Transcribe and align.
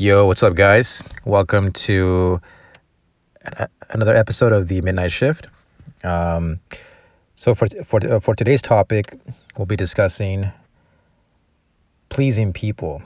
Yo, 0.00 0.26
what's 0.26 0.44
up, 0.44 0.54
guys? 0.54 1.02
Welcome 1.24 1.72
to 1.72 2.40
another 3.90 4.14
episode 4.14 4.52
of 4.52 4.68
the 4.68 4.80
Midnight 4.80 5.10
Shift. 5.10 5.48
Um, 6.04 6.60
so 7.34 7.56
for 7.56 7.66
for 7.84 8.06
uh, 8.06 8.20
for 8.20 8.36
today's 8.36 8.62
topic, 8.62 9.18
we'll 9.56 9.66
be 9.66 9.74
discussing 9.74 10.52
pleasing 12.10 12.52
people. 12.52 13.02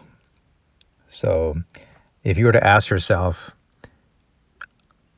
So, 1.09 1.57
if 2.25 2.37
you 2.37 2.45
were 2.45 2.53
to 2.53 2.63
ask 2.63 2.91
yourself, 2.91 3.53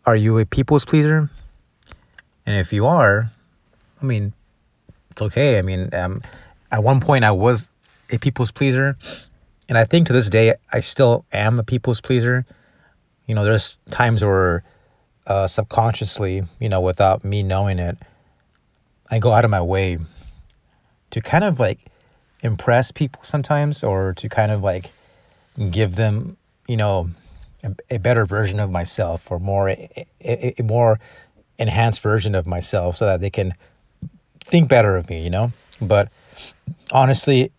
are 0.06 0.14
you 0.14 0.38
a 0.38 0.46
people's 0.46 0.84
pleaser? 0.84 1.29
And 2.46 2.56
if 2.56 2.72
you 2.72 2.86
are, 2.86 3.32
I 4.00 4.04
mean, 4.04 4.32
it's 5.11 5.22
okay. 5.22 5.59
I 5.59 5.62
mean, 5.62 5.93
um, 5.93 6.22
at 6.70 6.84
one 6.84 7.00
point 7.00 7.25
I 7.25 7.32
was 7.32 7.68
a 8.11 8.18
people's 8.18 8.52
pleaser, 8.52 8.96
and 9.69 9.79
I 9.79 9.85
think 9.85 10.09
to 10.09 10.12
this 10.12 10.31
day 10.31 10.55
I 10.73 10.81
still 10.81 11.25
am 11.33 11.59
a 11.59 11.64
people's 11.64 12.01
pleaser. 12.01 12.45
You 13.27 13.35
know, 13.35 13.45
there's 13.45 13.79
times 13.91 14.22
where 14.25 14.63
uh, 15.27 15.46
subconsciously, 15.46 16.43
you 16.61 16.68
know, 16.68 16.81
without 16.81 17.25
me 17.25 17.43
knowing 17.43 17.79
it, 17.79 17.96
I 19.11 19.19
go 19.19 19.32
out 19.32 19.45
of 19.45 19.50
my 19.50 19.63
way 19.63 19.99
to 21.11 21.21
kind 21.21 21.45
of 21.45 21.61
like 21.61 21.79
impress 22.43 22.91
people 22.91 23.22
sometimes, 23.22 23.82
or 23.82 24.13
to 24.14 24.29
kind 24.29 24.53
of 24.53 24.63
like 24.63 24.91
give 25.71 25.96
them, 25.96 26.36
you 26.69 26.77
know, 26.77 27.08
a, 27.63 27.75
a 27.91 27.99
better 27.99 28.27
version 28.27 28.61
of 28.61 28.71
myself, 28.71 29.31
or 29.31 29.39
more 29.39 29.71
a, 29.71 30.07
a, 30.21 30.55
a 30.58 30.63
more 30.63 31.00
enhanced 31.58 32.00
version 32.00 32.34
of 32.34 32.47
myself, 32.47 32.97
so 32.97 33.06
that 33.06 33.20
they 33.20 33.31
can 33.31 33.55
think 34.41 34.69
better 34.69 34.97
of 34.97 35.08
me, 35.08 35.22
you 35.22 35.31
know. 35.31 35.53
But 35.81 36.11
honestly, 36.91 37.53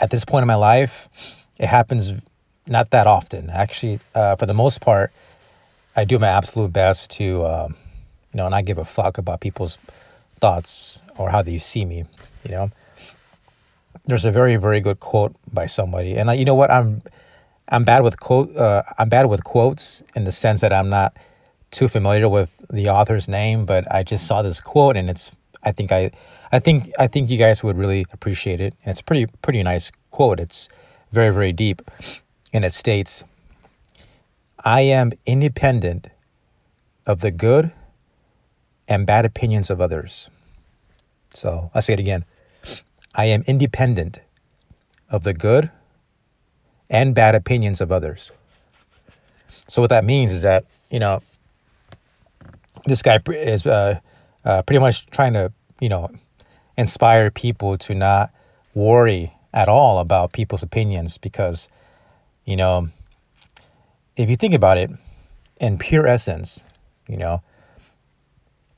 at 0.00 0.10
this 0.10 0.24
point 0.24 0.42
in 0.42 0.48
my 0.48 0.56
life, 0.56 1.08
it 1.58 1.66
happens 1.66 2.12
not 2.66 2.90
that 2.90 3.06
often. 3.06 3.50
Actually, 3.50 4.00
uh, 4.14 4.36
for 4.36 4.46
the 4.46 4.54
most 4.54 4.80
part, 4.80 5.12
I 5.96 6.04
do 6.04 6.18
my 6.18 6.28
absolute 6.28 6.72
best 6.72 7.10
to, 7.12 7.44
um, 7.46 7.76
you 8.32 8.38
know, 8.38 8.48
not 8.48 8.64
give 8.64 8.78
a 8.78 8.84
fuck 8.84 9.18
about 9.18 9.40
people's 9.40 9.78
thoughts 10.40 10.98
or 11.16 11.30
how 11.30 11.42
they 11.42 11.58
see 11.58 11.84
me. 11.84 12.04
You 12.44 12.50
know, 12.50 12.70
there's 14.06 14.24
a 14.24 14.32
very, 14.32 14.56
very 14.56 14.80
good 14.80 15.00
quote 15.00 15.34
by 15.52 15.66
somebody, 15.66 16.16
and 16.16 16.26
like, 16.26 16.38
you 16.38 16.44
know 16.44 16.54
what, 16.54 16.70
I'm, 16.70 17.02
I'm 17.68 17.84
bad 17.84 18.02
with 18.02 18.18
quote, 18.18 18.54
uh, 18.56 18.82
I'm 18.98 19.08
bad 19.08 19.26
with 19.26 19.44
quotes 19.44 20.02
in 20.14 20.24
the 20.24 20.32
sense 20.32 20.60
that 20.60 20.72
I'm 20.72 20.90
not 20.90 21.16
too 21.70 21.88
familiar 21.88 22.28
with 22.28 22.50
the 22.70 22.90
author's 22.90 23.28
name, 23.28 23.64
but 23.64 23.90
I 23.90 24.02
just 24.02 24.26
saw 24.26 24.42
this 24.42 24.60
quote, 24.60 24.96
and 24.96 25.08
it's, 25.08 25.30
I 25.62 25.72
think 25.72 25.92
I, 25.92 26.10
I 26.52 26.58
think, 26.58 26.90
I 26.98 27.06
think 27.06 27.30
you 27.30 27.38
guys 27.38 27.62
would 27.62 27.78
really 27.78 28.04
appreciate 28.12 28.60
it, 28.60 28.74
and 28.84 28.90
it's 28.90 29.00
pretty, 29.00 29.26
pretty 29.42 29.62
nice 29.62 29.90
quote. 30.10 30.40
It's 30.40 30.68
very, 31.14 31.32
very 31.32 31.52
deep, 31.52 31.82
and 32.52 32.64
it 32.64 32.74
states, 32.74 33.24
"I 34.62 34.80
am 34.80 35.12
independent 35.24 36.08
of 37.06 37.20
the 37.20 37.30
good 37.30 37.72
and 38.88 39.06
bad 39.06 39.24
opinions 39.24 39.70
of 39.70 39.80
others." 39.80 40.28
So 41.30 41.70
I 41.74 41.80
say 41.80 41.94
it 41.94 42.00
again. 42.00 42.24
I 43.14 43.26
am 43.26 43.44
independent 43.46 44.20
of 45.08 45.22
the 45.22 45.32
good 45.32 45.70
and 46.90 47.14
bad 47.14 47.34
opinions 47.34 47.80
of 47.80 47.92
others. 47.92 48.30
So 49.68 49.82
what 49.82 49.90
that 49.90 50.04
means 50.04 50.32
is 50.32 50.42
that 50.42 50.64
you 50.90 50.98
know 50.98 51.22
this 52.86 53.02
guy 53.02 53.20
is 53.28 53.64
uh, 53.66 54.00
uh, 54.44 54.62
pretty 54.62 54.80
much 54.80 55.06
trying 55.06 55.34
to 55.34 55.52
you 55.80 55.88
know 55.88 56.10
inspire 56.76 57.30
people 57.30 57.78
to 57.78 57.94
not 57.94 58.30
worry 58.74 59.32
at 59.54 59.68
all 59.68 59.98
about 59.98 60.32
people's 60.32 60.62
opinions 60.62 61.16
because 61.16 61.68
you 62.44 62.56
know 62.56 62.88
if 64.16 64.28
you 64.28 64.36
think 64.36 64.52
about 64.52 64.76
it 64.76 64.90
in 65.58 65.78
pure 65.78 66.06
essence 66.06 66.62
you 67.08 67.16
know 67.16 67.40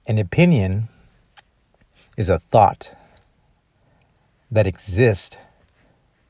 an 0.07 0.19
opinion 0.19 0.89
is 2.17 2.31
a 2.31 2.39
thought 2.39 2.93
that 4.51 4.67
exists 4.67 5.37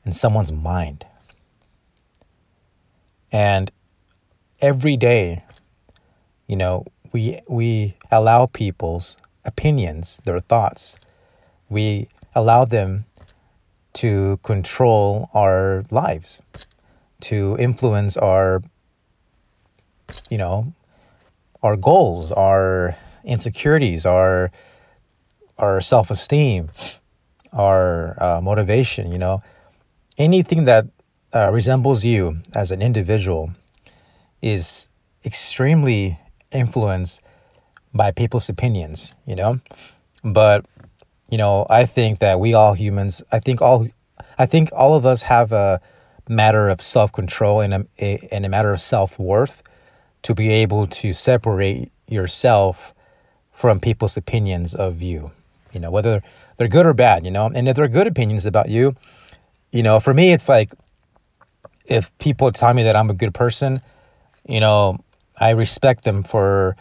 in 0.05 0.13
someone's 0.13 0.51
mind. 0.51 1.05
And 3.31 3.71
every 4.59 4.97
day 4.97 5.43
you 6.47 6.55
know 6.55 6.85
we 7.11 7.39
we 7.47 7.95
allow 8.09 8.47
people's 8.47 9.17
opinions 9.45 10.19
their 10.25 10.39
thoughts 10.39 10.95
we 11.69 12.07
allow 12.33 12.65
them 12.65 13.05
to 14.01 14.37
control 14.43 15.29
our 15.33 15.83
lives 15.91 16.41
to 17.19 17.55
influence 17.59 18.17
our 18.17 18.61
you 20.29 20.37
know 20.37 20.73
our 21.63 21.75
goals 21.75 22.31
our 22.31 22.95
insecurities 23.23 24.05
our 24.05 24.51
our 25.57 25.81
self-esteem 25.81 26.69
our 27.53 28.15
uh, 28.21 28.41
motivation 28.41 29.11
you 29.11 29.17
know 29.17 29.41
anything 30.17 30.65
that 30.65 30.85
uh, 31.33 31.49
resembles 31.51 32.03
you 32.03 32.37
as 32.55 32.71
an 32.71 32.81
individual 32.81 33.51
is 34.41 34.87
extremely 35.25 36.17
influenced 36.51 37.21
by 37.93 38.11
people's 38.11 38.49
opinions, 38.49 39.11
you 39.25 39.35
know? 39.35 39.59
But, 40.23 40.65
you 41.29 41.37
know, 41.37 41.65
I 41.69 41.85
think 41.85 42.19
that 42.19 42.39
we 42.39 42.53
all 42.53 42.73
humans, 42.73 43.21
I 43.31 43.39
think 43.39 43.61
all 43.61 43.87
I 44.37 44.45
think 44.45 44.69
all 44.71 44.95
of 44.95 45.05
us 45.05 45.21
have 45.23 45.51
a 45.51 45.81
matter 46.29 46.69
of 46.69 46.81
self-control 46.81 47.61
and 47.61 47.73
a, 47.73 47.85
a 47.99 48.27
and 48.31 48.45
a 48.45 48.49
matter 48.49 48.71
of 48.71 48.81
self-worth 48.81 49.63
to 50.23 50.35
be 50.35 50.49
able 50.51 50.87
to 50.87 51.13
separate 51.13 51.91
yourself 52.07 52.93
from 53.53 53.79
people's 53.79 54.17
opinions 54.17 54.73
of 54.73 55.01
you. 55.01 55.31
You 55.73 55.79
know, 55.79 55.91
whether 55.91 56.21
they're 56.57 56.67
good 56.67 56.85
or 56.85 56.93
bad, 56.93 57.25
you 57.25 57.31
know? 57.31 57.47
And 57.53 57.67
if 57.67 57.75
they're 57.75 57.87
good 57.87 58.07
opinions 58.07 58.45
about 58.45 58.69
you, 58.69 58.95
you 59.71 59.83
know, 59.83 59.99
for 59.99 60.13
me 60.13 60.33
it's 60.33 60.47
like 60.47 60.73
if 61.85 62.15
people 62.19 62.51
tell 62.51 62.73
me 62.73 62.83
that 62.83 62.95
I'm 62.95 63.09
a 63.09 63.13
good 63.13 63.33
person, 63.33 63.81
you 64.47 64.59
know, 64.59 64.99
I 65.37 65.51
respect 65.51 66.03
them 66.03 66.23
for, 66.23 66.75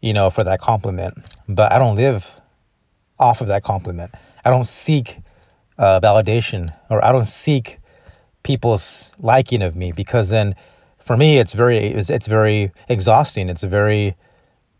you 0.00 0.12
know, 0.12 0.30
for 0.30 0.44
that 0.44 0.60
compliment, 0.60 1.18
but 1.48 1.72
I 1.72 1.78
don't 1.78 1.96
live 1.96 2.28
off 3.18 3.40
of 3.40 3.48
that 3.48 3.62
compliment. 3.62 4.12
I 4.44 4.50
don't 4.50 4.66
seek 4.66 5.18
uh, 5.78 6.00
validation 6.00 6.74
or 6.90 7.04
I 7.04 7.12
don't 7.12 7.26
seek 7.26 7.78
people's 8.42 9.10
liking 9.18 9.62
of 9.62 9.74
me 9.74 9.92
because 9.92 10.28
then 10.28 10.54
for 10.98 11.16
me 11.16 11.38
it's 11.38 11.52
very 11.52 11.78
it's, 11.78 12.10
it's 12.10 12.26
very 12.26 12.72
exhausting. 12.88 13.48
It's 13.48 13.62
very 13.62 14.16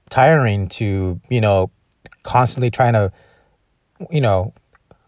tiring 0.08 0.69
to, 0.69 1.20
you 1.28 1.41
know, 1.41 1.70
constantly 2.22 2.70
trying 2.70 2.92
to, 2.92 3.12
you 4.10 4.20
know, 4.20 4.54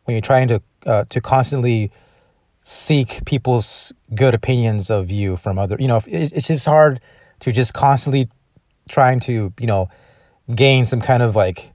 when 0.05 0.15
you're 0.15 0.23
trying 0.23 0.49
to 0.49 0.63
uh, 0.87 1.05
to 1.11 1.21
constantly 1.21 1.93
seek 2.63 3.25
people's 3.25 3.93
good 4.15 4.35
opinions 4.35 4.91
of 4.91 5.11
you 5.11 5.37
from 5.37 5.59
other, 5.59 5.77
you 5.79 5.89
know, 5.89 5.99
it, 6.07 6.33
it's 6.33 6.49
just 6.49 6.65
hard 6.65 7.01
to 7.41 7.53
just 7.53 7.73
constantly 7.75 8.29
trying 8.89 9.21
to, 9.21 9.53
you 9.61 9.67
know, 9.67 9.89
gain 10.53 10.87
some 10.87 11.01
kind 11.01 11.23
of 11.23 11.37
like 11.37 11.73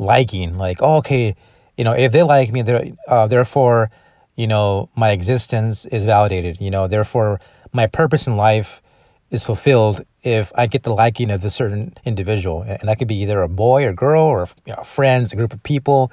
liking, 0.00 0.56
like, 0.56 0.78
oh, 0.80 0.96
okay, 0.96 1.36
you 1.76 1.84
know, 1.84 1.92
if 1.92 2.10
they 2.10 2.22
like 2.22 2.50
me, 2.50 2.62
they're, 2.62 2.86
uh, 3.06 3.26
therefore, 3.26 3.90
you 4.34 4.46
know, 4.46 4.88
my 4.96 5.10
existence 5.10 5.84
is 5.84 6.04
validated, 6.04 6.60
you 6.60 6.70
know, 6.70 6.88
therefore 6.88 7.40
my 7.72 7.86
purpose 7.86 8.26
in 8.26 8.36
life 8.36 8.82
is 9.30 9.44
fulfilled 9.44 10.04
if 10.24 10.52
I 10.54 10.66
get 10.66 10.82
the 10.82 10.94
liking 10.94 11.30
of 11.30 11.44
a 11.44 11.50
certain 11.50 11.94
individual. 12.04 12.62
And 12.62 12.88
that 12.88 12.98
could 12.98 13.08
be 13.08 13.22
either 13.22 13.42
a 13.42 13.48
boy 13.48 13.84
or 13.84 13.92
girl 13.92 14.22
or 14.22 14.48
you 14.66 14.74
know, 14.74 14.82
friends, 14.82 15.32
a 15.32 15.36
group 15.36 15.52
of 15.52 15.62
people, 15.62 16.10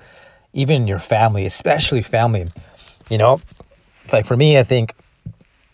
even 0.53 0.87
your 0.87 0.99
family, 0.99 1.45
especially 1.45 2.01
family. 2.01 2.47
You 3.09 3.17
know, 3.17 3.39
like 4.11 4.25
for 4.25 4.35
me, 4.35 4.57
I 4.57 4.63
think 4.63 4.93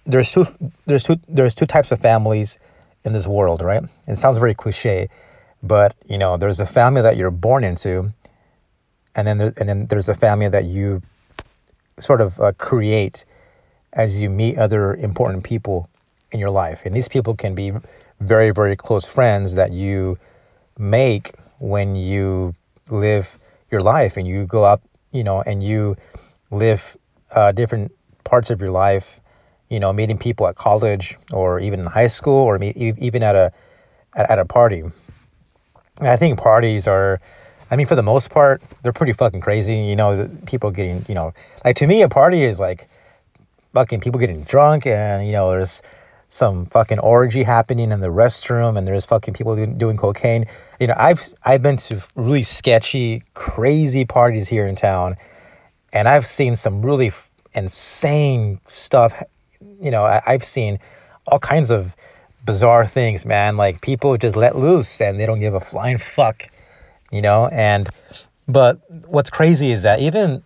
there's 0.05 0.31
two 0.31 0.45
there's 0.85 1.03
two 1.03 1.17
there's 1.27 1.55
two 1.55 1.65
types 1.65 1.91
of 1.91 1.99
families 1.99 2.59
in 3.03 3.13
this 3.13 3.25
world, 3.25 3.61
right? 3.61 3.83
It 4.07 4.17
sounds 4.17 4.37
very 4.37 4.53
cliche, 4.53 5.09
but 5.63 5.95
you 6.05 6.17
know, 6.17 6.37
there's 6.37 6.59
a 6.59 6.65
family 6.65 7.01
that 7.01 7.17
you're 7.17 7.31
born 7.31 7.63
into, 7.63 8.13
and 9.15 9.27
then 9.27 9.37
there, 9.37 9.53
and 9.57 9.67
then 9.67 9.87
there's 9.87 10.09
a 10.09 10.13
family 10.13 10.49
that 10.49 10.65
you 10.65 11.01
sort 11.99 12.21
of 12.21 12.39
uh, 12.39 12.51
create 12.57 13.25
as 13.93 14.19
you 14.19 14.29
meet 14.29 14.57
other 14.57 14.95
important 14.95 15.43
people 15.43 15.89
in 16.31 16.39
your 16.39 16.49
life, 16.49 16.81
and 16.85 16.95
these 16.95 17.07
people 17.07 17.35
can 17.35 17.55
be 17.55 17.71
very 18.19 18.51
very 18.51 18.75
close 18.75 19.05
friends 19.05 19.55
that 19.55 19.71
you 19.71 20.17
make 20.77 21.33
when 21.59 21.95
you 21.95 22.53
live 22.89 23.39
your 23.71 23.81
life 23.81 24.17
and 24.17 24.27
you 24.27 24.45
go 24.45 24.65
out, 24.65 24.81
you 25.11 25.23
know, 25.23 25.41
and 25.41 25.63
you 25.63 25.95
live 26.51 26.97
uh, 27.31 27.51
different 27.51 27.91
parts 28.23 28.51
of 28.51 28.61
your 28.61 28.71
life 28.71 29.19
you 29.73 29.79
know, 29.79 29.91
meeting 29.91 30.19
people 30.19 30.47
at 30.47 30.55
college 30.55 31.17
or 31.31 31.59
even 31.59 31.79
in 31.79 31.87
high 31.87 32.07
school 32.07 32.35
or 32.35 32.61
even 32.61 33.23
at 33.23 33.35
a 33.35 33.51
at, 34.15 34.29
at 34.29 34.37
a 34.37 34.45
party. 34.45 34.83
I 36.05 36.17
think 36.17 36.39
parties 36.39 36.87
are, 36.87 37.19
I 37.69 37.75
mean, 37.75 37.87
for 37.87 37.95
the 37.95 38.03
most 38.03 38.29
part, 38.29 38.61
they're 38.81 38.93
pretty 38.93 39.13
fucking 39.13 39.41
crazy. 39.41 39.75
You 39.75 39.95
know, 39.95 40.29
people 40.45 40.71
getting, 40.71 41.05
you 41.07 41.15
know, 41.15 41.33
like 41.63 41.75
to 41.77 41.87
me, 41.87 42.01
a 42.01 42.09
party 42.09 42.43
is 42.43 42.59
like 42.59 42.87
fucking 43.73 44.01
people 44.01 44.19
getting 44.19 44.43
drunk 44.43 44.85
and 44.85 45.25
you 45.25 45.33
know, 45.33 45.49
there's 45.49 45.81
some 46.29 46.65
fucking 46.65 46.97
orgy 46.97 47.43
happening 47.43 47.91
in 47.91 47.99
the 47.99 48.07
restroom 48.07 48.75
and 48.75 48.87
there's 48.87 49.05
fucking 49.05 49.35
people 49.35 49.55
doing, 49.67 49.97
cocaine. 49.97 50.45
You 50.79 50.87
know, 50.87 50.95
I've 50.97 51.21
I've 51.43 51.61
been 51.61 51.77
to 51.77 52.03
really 52.15 52.41
sketchy, 52.41 53.23
crazy 53.35 54.05
parties 54.05 54.47
here 54.47 54.65
in 54.65 54.75
town, 54.75 55.15
and 55.93 56.07
I've 56.07 56.25
seen 56.25 56.55
some 56.55 56.81
really 56.81 57.11
insane 57.53 58.59
stuff. 58.65 59.21
You 59.79 59.91
know, 59.91 60.05
I, 60.05 60.23
I've 60.25 60.43
seen 60.43 60.79
all 61.27 61.37
kinds 61.37 61.69
of 61.69 61.95
bizarre 62.43 62.85
things, 62.85 63.25
man. 63.25 63.57
Like 63.57 63.81
people 63.81 64.15
just 64.17 64.35
let 64.35 64.55
loose 64.55 65.01
and 65.01 65.19
they 65.19 65.25
don't 65.25 65.39
give 65.39 65.53
a 65.53 65.59
flying 65.59 65.97
fuck, 65.97 66.49
you 67.11 67.21
know. 67.21 67.47
And 67.47 67.87
but 68.47 68.81
what's 69.07 69.29
crazy 69.29 69.71
is 69.71 69.83
that 69.83 69.99
even 69.99 70.43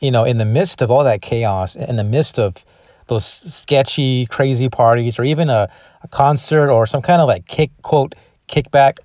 you 0.00 0.10
know 0.10 0.24
in 0.24 0.38
the 0.38 0.44
midst 0.44 0.82
of 0.82 0.90
all 0.90 1.04
that 1.04 1.22
chaos, 1.22 1.76
in 1.76 1.96
the 1.96 2.04
midst 2.04 2.38
of 2.38 2.64
those 3.06 3.24
sketchy, 3.24 4.26
crazy 4.26 4.68
parties, 4.68 5.18
or 5.18 5.24
even 5.24 5.50
a, 5.50 5.68
a 6.02 6.08
concert 6.08 6.70
or 6.70 6.86
some 6.86 7.02
kind 7.02 7.20
of 7.20 7.28
like 7.28 7.46
kick 7.46 7.70
quote 7.82 8.14
kickback, 8.48 8.98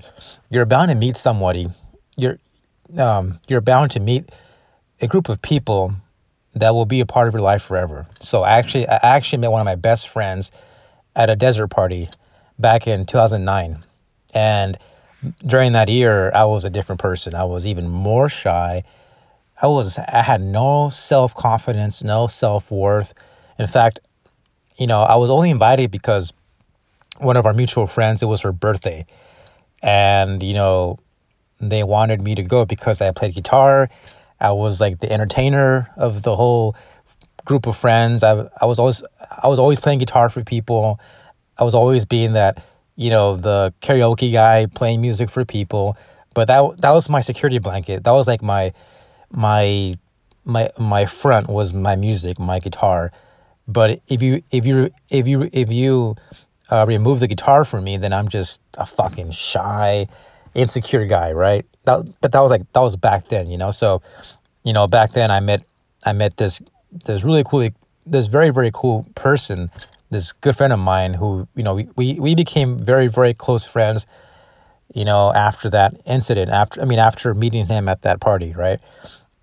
you're 0.49 0.65
bound 0.65 0.89
to 0.89 0.95
meet 0.95 1.17
somebody. 1.17 1.69
You're 2.15 2.39
um, 2.97 3.39
you're 3.47 3.61
bound 3.61 3.91
to 3.91 3.99
meet 3.99 4.29
a 5.01 5.07
group 5.07 5.29
of 5.29 5.41
people 5.41 5.93
that 6.55 6.73
will 6.73 6.85
be 6.85 6.99
a 6.99 7.05
part 7.05 7.27
of 7.27 7.33
your 7.33 7.41
life 7.41 7.63
forever. 7.63 8.07
So 8.21 8.43
actually, 8.43 8.87
I 8.87 9.15
actually 9.17 9.39
met 9.39 9.51
one 9.51 9.61
of 9.61 9.65
my 9.65 9.75
best 9.75 10.09
friends 10.09 10.51
at 11.15 11.29
a 11.29 11.35
desert 11.35 11.67
party 11.67 12.09
back 12.59 12.87
in 12.87 13.05
2009, 13.05 13.83
and 14.33 14.77
during 15.45 15.73
that 15.73 15.89
year, 15.89 16.31
I 16.33 16.45
was 16.45 16.65
a 16.65 16.69
different 16.69 17.01
person. 17.01 17.35
I 17.35 17.43
was 17.45 17.65
even 17.65 17.89
more 17.89 18.29
shy. 18.29 18.83
I 19.61 19.67
was 19.67 19.97
I 19.97 20.21
had 20.21 20.41
no 20.41 20.89
self 20.89 21.33
confidence, 21.33 22.03
no 22.03 22.27
self 22.27 22.69
worth. 22.71 23.13
In 23.57 23.67
fact, 23.67 23.99
you 24.77 24.87
know, 24.87 25.01
I 25.01 25.17
was 25.17 25.29
only 25.29 25.49
invited 25.49 25.91
because 25.91 26.31
one 27.17 27.35
of 27.35 27.45
our 27.45 27.53
mutual 27.53 27.87
friends, 27.87 28.21
it 28.21 28.25
was 28.25 28.41
her 28.41 28.53
birthday. 28.53 29.05
And, 29.81 30.41
you 30.41 30.53
know, 30.53 30.99
they 31.59 31.83
wanted 31.83 32.21
me 32.21 32.35
to 32.35 32.43
go 32.43 32.65
because 32.65 33.01
I 33.01 33.11
played 33.11 33.35
guitar. 33.35 33.89
I 34.39 34.51
was 34.51 34.79
like 34.79 34.99
the 34.99 35.11
entertainer 35.11 35.89
of 35.97 36.21
the 36.21 36.35
whole 36.35 36.75
group 37.43 37.67
of 37.67 37.75
friends. 37.75 38.23
I, 38.23 38.47
I 38.61 38.65
was 38.65 38.79
always 38.79 39.03
I 39.43 39.47
was 39.47 39.59
always 39.59 39.79
playing 39.79 39.99
guitar 39.99 40.29
for 40.29 40.43
people. 40.43 40.99
I 41.59 41.63
was 41.63 41.75
always 41.75 42.05
being 42.05 42.33
that, 42.33 42.63
you 42.95 43.09
know, 43.09 43.35
the 43.35 43.73
karaoke 43.81 44.31
guy 44.31 44.65
playing 44.65 45.01
music 45.01 45.29
for 45.29 45.45
people. 45.45 45.97
But 46.33 46.47
that 46.47 46.81
that 46.81 46.91
was 46.91 47.09
my 47.09 47.21
security 47.21 47.59
blanket. 47.59 48.03
That 48.03 48.11
was 48.11 48.27
like 48.27 48.41
my 48.41 48.73
my 49.31 49.97
my 50.45 50.71
my 50.77 51.05
front 51.05 51.49
was 51.49 51.73
my 51.73 51.95
music, 51.95 52.39
my 52.39 52.59
guitar. 52.59 53.11
But 53.67 54.01
if 54.07 54.21
you 54.21 54.41
if 54.51 54.65
you 54.65 54.91
if 55.09 55.27
you 55.27 55.49
if 55.51 55.69
you 55.71 56.15
uh, 56.69 56.85
remove 56.87 57.19
the 57.19 57.27
guitar 57.27 57.65
from 57.65 57.83
me, 57.83 57.97
then 57.97 58.13
I'm 58.13 58.29
just 58.29 58.61
a 58.77 58.85
fucking 58.85 59.31
shy, 59.31 60.07
insecure 60.53 61.05
guy, 61.05 61.33
right? 61.33 61.65
That, 61.85 62.05
but 62.21 62.31
that 62.31 62.39
was 62.39 62.51
like 62.51 62.71
that 62.73 62.81
was 62.81 62.95
back 62.95 63.27
then, 63.27 63.49
you 63.49 63.57
know. 63.57 63.71
So, 63.71 64.01
you 64.63 64.73
know, 64.73 64.87
back 64.87 65.13
then 65.13 65.29
I 65.29 65.39
met 65.39 65.63
I 66.05 66.13
met 66.13 66.37
this 66.37 66.61
this 67.05 67.23
really 67.23 67.43
cool 67.43 67.69
this 68.05 68.27
very 68.27 68.51
very 68.51 68.71
cool 68.73 69.05
person, 69.15 69.69
this 70.09 70.31
good 70.31 70.57
friend 70.57 70.73
of 70.73 70.79
mine 70.79 71.13
who 71.13 71.47
you 71.55 71.63
know 71.63 71.75
we 71.75 71.89
we, 71.95 72.19
we 72.19 72.35
became 72.35 72.77
very 72.77 73.07
very 73.07 73.33
close 73.33 73.65
friends. 73.65 74.05
You 74.93 75.05
know, 75.05 75.31
after 75.31 75.69
that 75.69 75.93
incident, 76.05 76.49
after 76.49 76.81
I 76.81 76.85
mean 76.85 76.99
after 76.99 77.33
meeting 77.33 77.67
him 77.67 77.87
at 77.87 78.01
that 78.01 78.19
party, 78.19 78.53
right? 78.53 78.79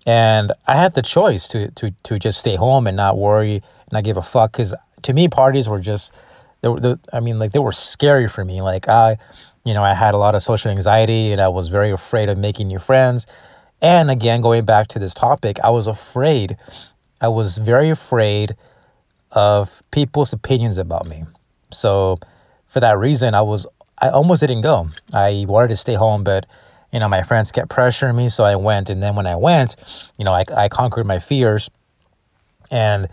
And 0.05 0.51
I 0.67 0.75
had 0.75 0.93
the 0.93 1.01
choice 1.01 1.47
to 1.49 1.71
to 1.71 1.91
to 2.03 2.19
just 2.19 2.39
stay 2.39 2.55
home 2.55 2.87
and 2.87 2.97
not 2.97 3.17
worry 3.17 3.61
and 3.89 3.97
I 3.97 4.01
gave 4.01 4.17
a 4.17 4.21
fuck 4.21 4.51
because 4.51 4.73
to 5.03 5.13
me 5.13 5.27
parties 5.27 5.69
were 5.69 5.79
just 5.79 6.13
they 6.61 6.69
were 6.69 6.79
the, 6.79 6.99
I 7.13 7.19
mean 7.19 7.39
like 7.39 7.51
they 7.51 7.59
were 7.59 7.71
scary 7.71 8.27
for 8.27 8.43
me 8.43 8.61
like 8.61 8.87
I 8.87 9.17
you 9.63 9.73
know 9.73 9.83
I 9.83 9.93
had 9.93 10.13
a 10.13 10.17
lot 10.17 10.35
of 10.35 10.43
social 10.43 10.71
anxiety 10.71 11.31
and 11.31 11.41
I 11.41 11.47
was 11.47 11.69
very 11.69 11.91
afraid 11.91 12.29
of 12.29 12.37
making 12.37 12.67
new 12.67 12.79
friends 12.79 13.27
and 13.81 14.09
again 14.11 14.41
going 14.41 14.65
back 14.65 14.87
to 14.89 14.99
this 14.99 15.13
topic 15.13 15.57
I 15.63 15.69
was 15.69 15.87
afraid 15.87 16.57
I 17.21 17.29
was 17.29 17.57
very 17.57 17.89
afraid 17.89 18.55
of 19.31 19.83
people's 19.91 20.33
opinions 20.33 20.77
about 20.77 21.07
me. 21.07 21.23
So 21.71 22.19
for 22.67 22.79
that 22.79 22.97
reason 22.97 23.33
I 23.33 23.41
was 23.41 23.65
I 23.99 24.09
almost 24.09 24.41
didn't 24.41 24.61
go. 24.61 24.89
I 25.13 25.45
wanted 25.47 25.69
to 25.69 25.77
stay 25.77 25.95
home 25.95 26.23
but 26.23 26.45
you 26.91 26.99
know 26.99 27.09
my 27.09 27.23
friends 27.23 27.51
kept 27.51 27.69
pressuring 27.69 28.15
me 28.15 28.29
so 28.29 28.43
I 28.43 28.55
went. 28.55 28.89
And 28.89 29.01
then 29.01 29.15
when 29.15 29.27
I 29.27 29.35
went 29.35 29.75
you 30.17 30.25
know 30.25 30.31
I, 30.31 30.45
I 30.55 30.69
conquered 30.69 31.05
my 31.05 31.19
fears. 31.19 31.69
And 32.71 33.07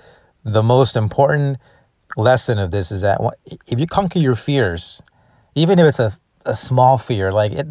the 0.45 0.63
most 0.63 0.97
important 0.97 1.59
lesson 2.17 2.59
of 2.59 2.71
this 2.71 2.93
is 2.93 3.01
that 3.01 3.21
if 3.67 3.79
you 3.79 3.87
conquer 3.87 4.19
your 4.19 4.37
fears, 4.37 5.01
even 5.55 5.79
if 5.79 5.87
it's 5.87 5.99
a, 5.99 6.17
a 6.45 6.55
small 6.55 6.99
fear, 6.99 7.33
like 7.33 7.53
it, 7.53 7.67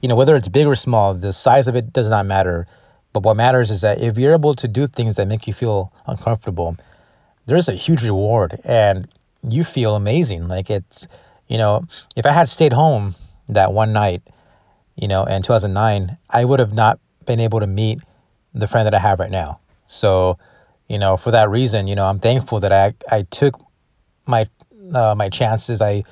you 0.00 0.08
know, 0.08 0.14
whether 0.14 0.36
it's 0.36 0.48
big 0.48 0.66
or 0.66 0.74
small, 0.74 1.14
the 1.14 1.32
size 1.32 1.68
of 1.68 1.76
it 1.76 1.92
does 1.92 2.08
not 2.08 2.26
matter. 2.26 2.66
But 3.12 3.22
what 3.22 3.36
matters 3.36 3.70
is 3.70 3.80
that 3.80 4.00
if 4.00 4.18
you're 4.18 4.34
able 4.34 4.54
to 4.54 4.68
do 4.68 4.86
things 4.86 5.16
that 5.16 5.26
make 5.26 5.46
you 5.46 5.54
feel 5.54 5.92
uncomfortable, 6.06 6.76
there's 7.48 7.68
a 7.68 7.72
huge 7.72 8.02
reward 8.02 8.60
and 8.62 9.08
you 9.42 9.64
feel 9.64 9.96
amazing. 9.96 10.48
Like 10.48 10.70
it's, 10.70 11.06
you 11.48 11.56
know, 11.56 11.86
if 12.14 12.26
I 12.26 12.30
had 12.30 12.48
stayed 12.48 12.74
home 12.74 13.14
that 13.48 13.72
one 13.72 13.92
night, 13.92 14.22
you 14.96 15.08
know, 15.08 15.24
in 15.24 15.42
2009, 15.42 16.16
I 16.28 16.44
would 16.44 16.60
have 16.60 16.74
not 16.74 17.00
been 17.24 17.40
able 17.40 17.60
to 17.60 17.66
meet 17.66 18.00
the 18.54 18.68
friend 18.68 18.86
that 18.86 18.94
I 18.94 18.98
have 18.98 19.18
right 19.18 19.30
now. 19.30 19.60
So, 19.86 20.38
you 20.88 20.98
know, 20.98 21.16
for 21.16 21.30
that 21.30 21.48
reason, 21.48 21.86
you 21.86 21.94
know, 21.94 22.04
I'm 22.04 22.20
thankful 22.20 22.60
that 22.60 22.72
I 22.72 22.94
I 23.10 23.22
took 23.22 23.58
my 24.26 24.48
uh, 24.92 25.14
my 25.14 25.30
chances. 25.30 25.80
I 25.80 26.04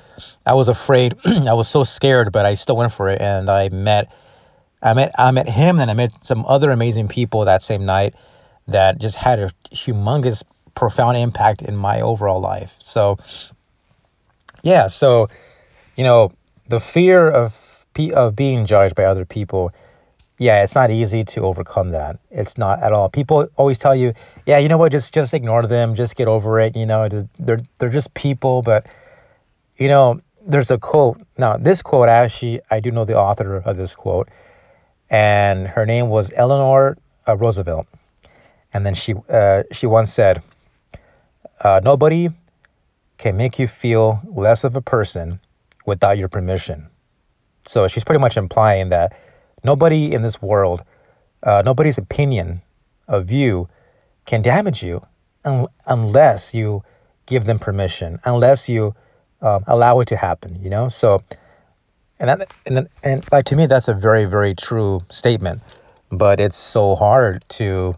I 0.45 0.55
was 0.55 0.69
afraid. 0.69 1.15
I 1.25 1.53
was 1.53 1.67
so 1.67 1.83
scared, 1.83 2.31
but 2.31 2.45
I 2.45 2.55
still 2.55 2.77
went 2.77 2.93
for 2.93 3.09
it, 3.09 3.21
and 3.21 3.49
I 3.49 3.69
met 3.69 4.11
I 4.81 4.93
met 4.93 5.11
I 5.17 5.29
met 5.31 5.47
him, 5.47 5.79
and 5.79 5.91
I 5.91 5.93
met 5.93 6.11
some 6.21 6.45
other 6.45 6.71
amazing 6.71 7.07
people 7.07 7.45
that 7.45 7.61
same 7.61 7.85
night 7.85 8.15
that 8.67 8.99
just 8.99 9.15
had 9.15 9.39
a 9.39 9.51
humongous, 9.71 10.43
profound 10.77 11.17
impact 11.17 11.61
in 11.61 11.75
my 11.75 12.01
overall 12.01 12.39
life. 12.39 12.73
So 12.79 13.17
yeah, 14.63 14.87
so 14.87 15.27
you 15.97 16.03
know, 16.03 16.31
the 16.69 16.79
fear 16.79 17.29
of 17.29 17.55
of 18.13 18.35
being 18.35 18.65
judged 18.67 18.95
by 18.95 19.05
other 19.05 19.25
people 19.25 19.73
yeah, 20.39 20.63
it's 20.63 20.75
not 20.75 20.91
easy 20.91 21.23
to 21.23 21.41
overcome 21.41 21.89
that. 21.91 22.19
It's 22.29 22.57
not 22.57 22.81
at 22.83 22.93
all. 22.93 23.09
People 23.09 23.47
always 23.55 23.79
tell 23.79 23.95
you, 23.95 24.13
yeah, 24.45 24.59
you 24.59 24.67
know 24.67 24.77
what, 24.77 24.91
just 24.91 25.13
just 25.13 25.33
ignore 25.33 25.65
them, 25.65 25.95
just 25.95 26.15
get 26.15 26.27
over 26.27 26.59
it. 26.59 26.75
You 26.75 26.85
know, 26.85 27.09
they're 27.39 27.61
they're 27.79 27.89
just 27.89 28.13
people. 28.13 28.61
But 28.61 28.85
you 29.77 29.87
know, 29.87 30.21
there's 30.45 30.69
a 30.69 30.77
quote. 30.77 31.19
Now, 31.37 31.57
this 31.57 31.81
quote 31.81 32.07
actually, 32.07 32.61
I 32.69 32.79
do 32.79 32.91
know 32.91 33.05
the 33.05 33.17
author 33.17 33.57
of 33.57 33.77
this 33.77 33.95
quote, 33.95 34.29
and 35.09 35.67
her 35.67 35.85
name 35.85 36.09
was 36.09 36.31
Eleanor 36.35 36.97
uh, 37.27 37.35
Roosevelt. 37.35 37.87
And 38.73 38.85
then 38.85 38.93
she 38.93 39.15
uh, 39.29 39.63
she 39.71 39.87
once 39.87 40.13
said, 40.13 40.43
uh, 41.61 41.81
"Nobody 41.83 42.29
can 43.17 43.37
make 43.37 43.59
you 43.59 43.67
feel 43.67 44.21
less 44.25 44.63
of 44.63 44.75
a 44.75 44.81
person 44.81 45.39
without 45.85 46.17
your 46.17 46.29
permission." 46.29 46.87
So 47.65 47.87
she's 47.87 48.03
pretty 48.03 48.21
much 48.21 48.37
implying 48.37 48.89
that 48.89 49.13
Nobody 49.63 50.13
in 50.13 50.21
this 50.21 50.41
world, 50.41 50.83
uh, 51.43 51.61
nobody's 51.65 51.97
opinion 51.97 52.61
of 53.07 53.31
you 53.31 53.67
can 54.25 54.41
damage 54.41 54.83
you 54.83 55.05
un- 55.43 55.67
unless 55.85 56.53
you 56.53 56.83
give 57.25 57.45
them 57.45 57.59
permission, 57.59 58.19
unless 58.23 58.69
you 58.69 58.93
um, 59.41 59.63
allow 59.67 59.99
it 59.99 60.07
to 60.09 60.15
happen. 60.15 60.61
You 60.61 60.69
know, 60.69 60.89
so 60.89 61.23
and 62.19 62.29
that 62.29 62.53
and 62.65 62.77
then, 62.77 62.89
and 63.03 63.31
like 63.31 63.45
to 63.45 63.55
me 63.55 63.65
that's 63.65 63.87
a 63.87 63.93
very 63.93 64.25
very 64.25 64.53
true 64.53 65.03
statement, 65.09 65.61
but 66.11 66.39
it's 66.39 66.55
so 66.55 66.95
hard 66.95 67.43
to 67.49 67.95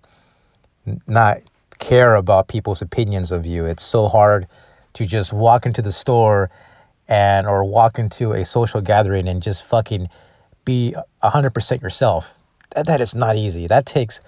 not 1.07 1.41
care 1.79 2.15
about 2.15 2.47
people's 2.47 2.81
opinions 2.81 3.31
of 3.31 3.45
you. 3.45 3.65
It's 3.65 3.83
so 3.83 4.07
hard 4.07 4.47
to 4.93 5.05
just 5.05 5.33
walk 5.33 5.65
into 5.65 5.81
the 5.81 5.91
store 5.91 6.49
and 7.07 7.47
or 7.47 7.63
walk 7.63 7.97
into 7.97 8.33
a 8.33 8.45
social 8.45 8.81
gathering 8.81 9.27
and 9.27 9.41
just 9.41 9.65
fucking 9.65 10.09
be 10.65 10.93
100% 11.23 11.81
yourself. 11.81 12.37
That, 12.75 12.85
that 12.85 13.01
is 13.01 13.15
not 13.15 13.35
easy. 13.35 13.67
That 13.67 13.85
takes 13.85 14.21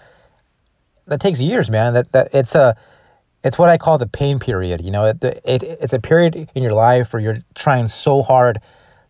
that 1.08 1.20
takes 1.20 1.40
years, 1.40 1.70
man. 1.70 1.94
That 1.94 2.12
that 2.14 2.34
it's 2.34 2.56
a 2.56 2.76
it's 3.44 3.58
what 3.58 3.70
I 3.70 3.78
call 3.78 3.98
the 3.98 4.08
pain 4.08 4.40
period. 4.40 4.84
You 4.84 4.92
know, 4.92 5.06
it, 5.06 5.24
it 5.24 5.64
it's 5.64 5.94
a 5.94 6.00
period 6.00 6.50
in 6.56 6.64
your 6.64 6.74
life 6.74 7.14
where 7.14 7.22
you're 7.22 7.40
trying 7.54 7.88
so 7.88 8.22
hard 8.22 8.62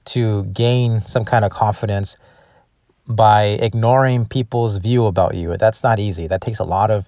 to 0.05 0.43
gain 0.45 1.05
some 1.05 1.25
kind 1.25 1.45
of 1.45 1.51
confidence 1.51 2.17
by 3.07 3.43
ignoring 3.43 4.25
people's 4.25 4.77
view 4.77 5.05
about 5.05 5.35
you. 5.35 5.55
That's 5.57 5.83
not 5.83 5.99
easy. 5.99 6.27
That 6.27 6.41
takes 6.41 6.59
a 6.59 6.63
lot 6.63 6.91
of 6.91 7.07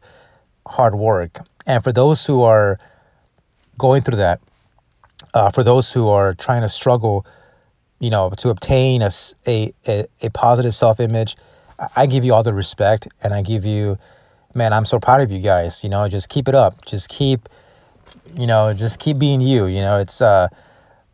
hard 0.68 0.96
work. 0.96 1.40
And 1.66 1.84
for 1.84 1.92
those 1.92 2.26
who 2.26 2.44
are 2.44 2.80
going 3.78 4.02
through 4.02 4.18
that, 4.18 4.42
uh, 5.34 5.52
for 5.52 5.64
those 5.64 5.92
who 5.92 6.10
are 6.10 6.34
trying 6.34 6.62
to 6.62 6.70
struggle 6.70 7.26
you 8.04 8.10
know, 8.10 8.30
to 8.32 8.50
obtain 8.50 9.02
a, 9.02 9.12
a, 9.48 9.74
a, 9.88 10.30
positive 10.34 10.76
self 10.76 11.00
image, 11.00 11.38
I 11.96 12.06
give 12.06 12.26
you 12.26 12.34
all 12.34 12.44
the 12.44 12.54
respect 12.54 13.08
and 13.22 13.34
I 13.34 13.44
give 13.44 13.64
you, 13.64 13.98
man, 14.54 14.74
I'm 14.74 14.84
so 14.84 15.00
proud 15.00 15.22
of 15.22 15.32
you 15.32 15.40
guys. 15.40 15.86
You 15.86 15.90
know, 15.90 16.10
just 16.10 16.28
keep 16.28 16.50
it 16.50 16.54
up. 16.54 16.86
Just 16.86 17.08
keep, 17.08 17.48
you 18.36 18.46
know, 18.46 18.74
just 18.74 19.00
keep 19.00 19.20
being 19.20 19.40
you. 19.40 19.68
You 19.68 19.80
know, 19.80 20.00
it's, 20.00 20.20
uh, 20.20 20.50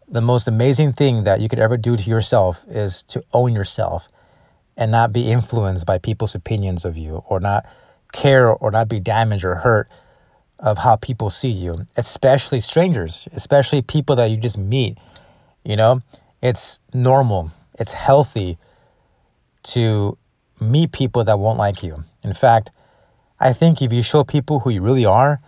the 0.07 0.21
most 0.21 0.47
amazing 0.47 0.93
thing 0.93 1.25
that 1.25 1.41
you 1.41 1.47
could 1.47 1.59
ever 1.59 1.77
do 1.77 1.95
to 1.95 2.09
yourself 2.09 2.59
is 2.67 3.03
to 3.03 3.23
own 3.33 3.53
yourself 3.53 4.07
and 4.75 4.91
not 4.91 5.13
be 5.13 5.31
influenced 5.31 5.85
by 5.85 5.99
people's 5.99 6.33
opinions 6.33 6.85
of 6.85 6.97
you 6.97 7.23
or 7.27 7.39
not 7.39 7.67
care 8.11 8.49
or 8.49 8.71
not 8.71 8.89
be 8.89 8.99
damaged 8.99 9.45
or 9.45 9.55
hurt 9.55 9.89
of 10.59 10.77
how 10.77 10.95
people 10.95 11.29
see 11.29 11.49
you, 11.49 11.87
especially 11.95 12.59
strangers, 12.59 13.27
especially 13.31 13.81
people 13.81 14.17
that 14.17 14.25
you 14.25 14.37
just 14.37 14.57
meet. 14.57 14.97
You 15.63 15.75
know, 15.75 16.01
it's 16.41 16.79
normal, 16.93 17.51
it's 17.77 17.93
healthy 17.93 18.57
to 19.63 20.17
meet 20.59 20.91
people 20.91 21.23
that 21.23 21.39
won't 21.39 21.57
like 21.57 21.83
you. 21.83 22.03
In 22.23 22.33
fact, 22.33 22.71
I 23.39 23.53
think 23.53 23.81
if 23.81 23.93
you 23.93 24.03
show 24.03 24.23
people 24.23 24.59
who 24.59 24.69
you 24.69 24.81
really 24.81 25.05
are, 25.05 25.39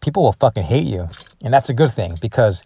people 0.00 0.22
will 0.22 0.32
fucking 0.32 0.62
hate 0.62 0.86
you. 0.86 1.08
And 1.42 1.52
that's 1.52 1.68
a 1.68 1.74
good 1.74 1.92
thing 1.92 2.16
because 2.20 2.62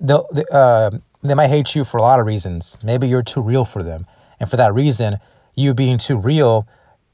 they'll, 0.00 0.26
uh, 0.50 0.90
they 1.22 1.34
might 1.34 1.48
hate 1.48 1.74
you 1.74 1.84
for 1.84 1.98
a 1.98 2.02
lot 2.02 2.20
of 2.20 2.26
reasons. 2.26 2.78
Maybe 2.82 3.08
you're 3.08 3.22
too 3.22 3.42
real 3.42 3.64
for 3.64 3.82
them. 3.82 4.06
And 4.40 4.48
for 4.48 4.56
that 4.56 4.72
reason, 4.72 5.18
you 5.54 5.74
being 5.74 5.98
too 5.98 6.16
real, 6.16 6.66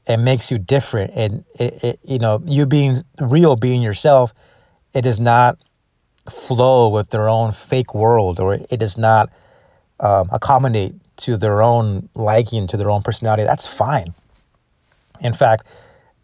it 0.07 0.17
makes 0.17 0.51
you 0.51 0.57
different. 0.57 1.11
And, 1.15 1.45
it, 1.59 1.83
it, 1.83 1.99
you 2.03 2.19
know, 2.19 2.41
you 2.45 2.65
being 2.65 3.03
real, 3.19 3.55
being 3.55 3.81
yourself, 3.81 4.33
it 4.93 5.01
does 5.01 5.19
not 5.19 5.57
flow 6.29 6.89
with 6.89 7.09
their 7.09 7.29
own 7.29 7.51
fake 7.51 7.93
world 7.93 8.39
or 8.39 8.55
it 8.55 8.79
does 8.79 8.97
not 8.97 9.29
um, 9.99 10.29
accommodate 10.31 10.95
to 11.17 11.37
their 11.37 11.61
own 11.61 12.09
liking, 12.15 12.67
to 12.67 12.77
their 12.77 12.89
own 12.89 13.01
personality. 13.01 13.43
That's 13.43 13.67
fine. 13.67 14.13
In 15.21 15.33
fact, 15.33 15.65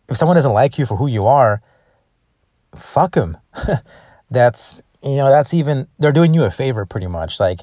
if 0.09 0.17
someone 0.17 0.35
doesn't 0.35 0.51
like 0.51 0.77
you 0.77 0.85
for 0.85 0.97
who 0.97 1.07
you 1.07 1.27
are, 1.27 1.61
fuck 2.75 3.13
them. 3.13 3.37
that's 4.31 4.81
you 5.03 5.15
know 5.15 5.29
that's 5.29 5.53
even 5.53 5.87
they're 5.99 6.11
doing 6.11 6.33
you 6.33 6.43
a 6.43 6.51
favor 6.51 6.85
pretty 6.85 7.07
much. 7.07 7.39
Like 7.39 7.59